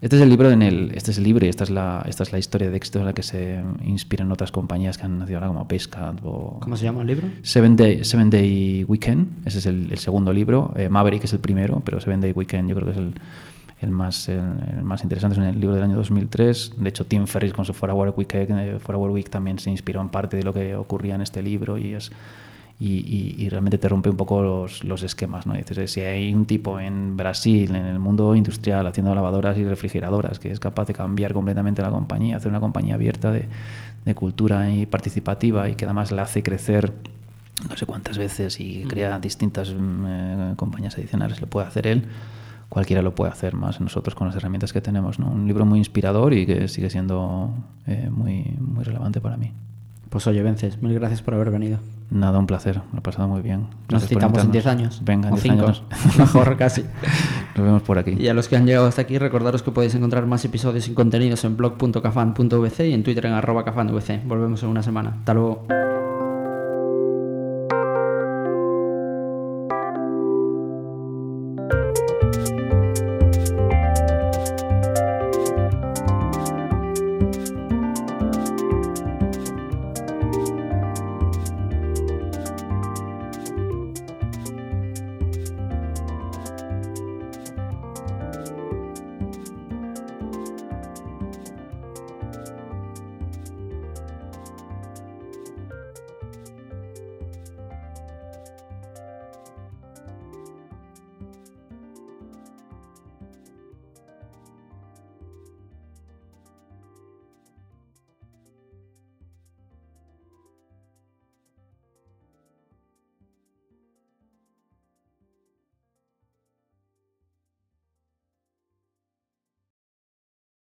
[0.00, 2.22] Este es el libro en el este es el libro y esta es la esta
[2.22, 5.38] es la historia de éxito en la que se inspiran otras compañías que han nacido
[5.38, 7.26] ahora como Pesca o ¿Cómo se llama el libro?
[7.42, 11.40] Seven Day Seven Day Weekend, ese es el, el segundo libro, eh, Maverick es el
[11.40, 13.14] primero, pero Seven Day Weekend yo creo que es el,
[13.80, 14.42] el más, el,
[14.82, 16.74] más interesante es el libro del año 2003.
[16.78, 20.00] De hecho, Tim Ferriss con su For Our Week, eh, For Week también se inspiró
[20.00, 22.10] en parte de lo que ocurría en este libro y es
[22.80, 25.46] y, realmente te rompe un poco los, los, esquemas.
[25.46, 25.54] ¿no?
[25.54, 30.38] Dices, si hay un tipo en Brasil, en el mundo industrial, haciendo lavadoras y refrigeradoras,
[30.38, 33.48] que es capaz de cambiar completamente la compañía, hacer una compañía abierta de,
[34.04, 36.92] de cultura y participativa y que además la hace crecer
[37.68, 42.06] no sé cuántas veces y crea distintas mm, eh, compañías adicionales, lo puede hacer él
[42.68, 45.18] cualquiera lo puede hacer más nosotros con las herramientas que tenemos.
[45.18, 45.30] ¿no?
[45.30, 47.50] Un libro muy inspirador y que sigue siendo
[47.86, 49.52] eh, muy, muy relevante para mí.
[50.10, 51.78] Pues oye, Vences, mil gracias por haber venido.
[52.10, 53.66] Nada, un placer, me ha pasado muy bien.
[53.90, 55.02] Nos citamos en 10 años.
[55.04, 55.82] Venga, en 10 años.
[56.18, 56.82] Mejor casi.
[57.54, 58.16] Nos vemos por aquí.
[58.18, 60.94] Y a los que han llegado hasta aquí, recordaros que podéis encontrar más episodios y
[60.94, 64.24] contenidos en blog.cafan.vc y en Twitter en arroba cafanvc.
[64.24, 65.16] Volvemos en una semana.
[65.18, 65.66] Hasta luego.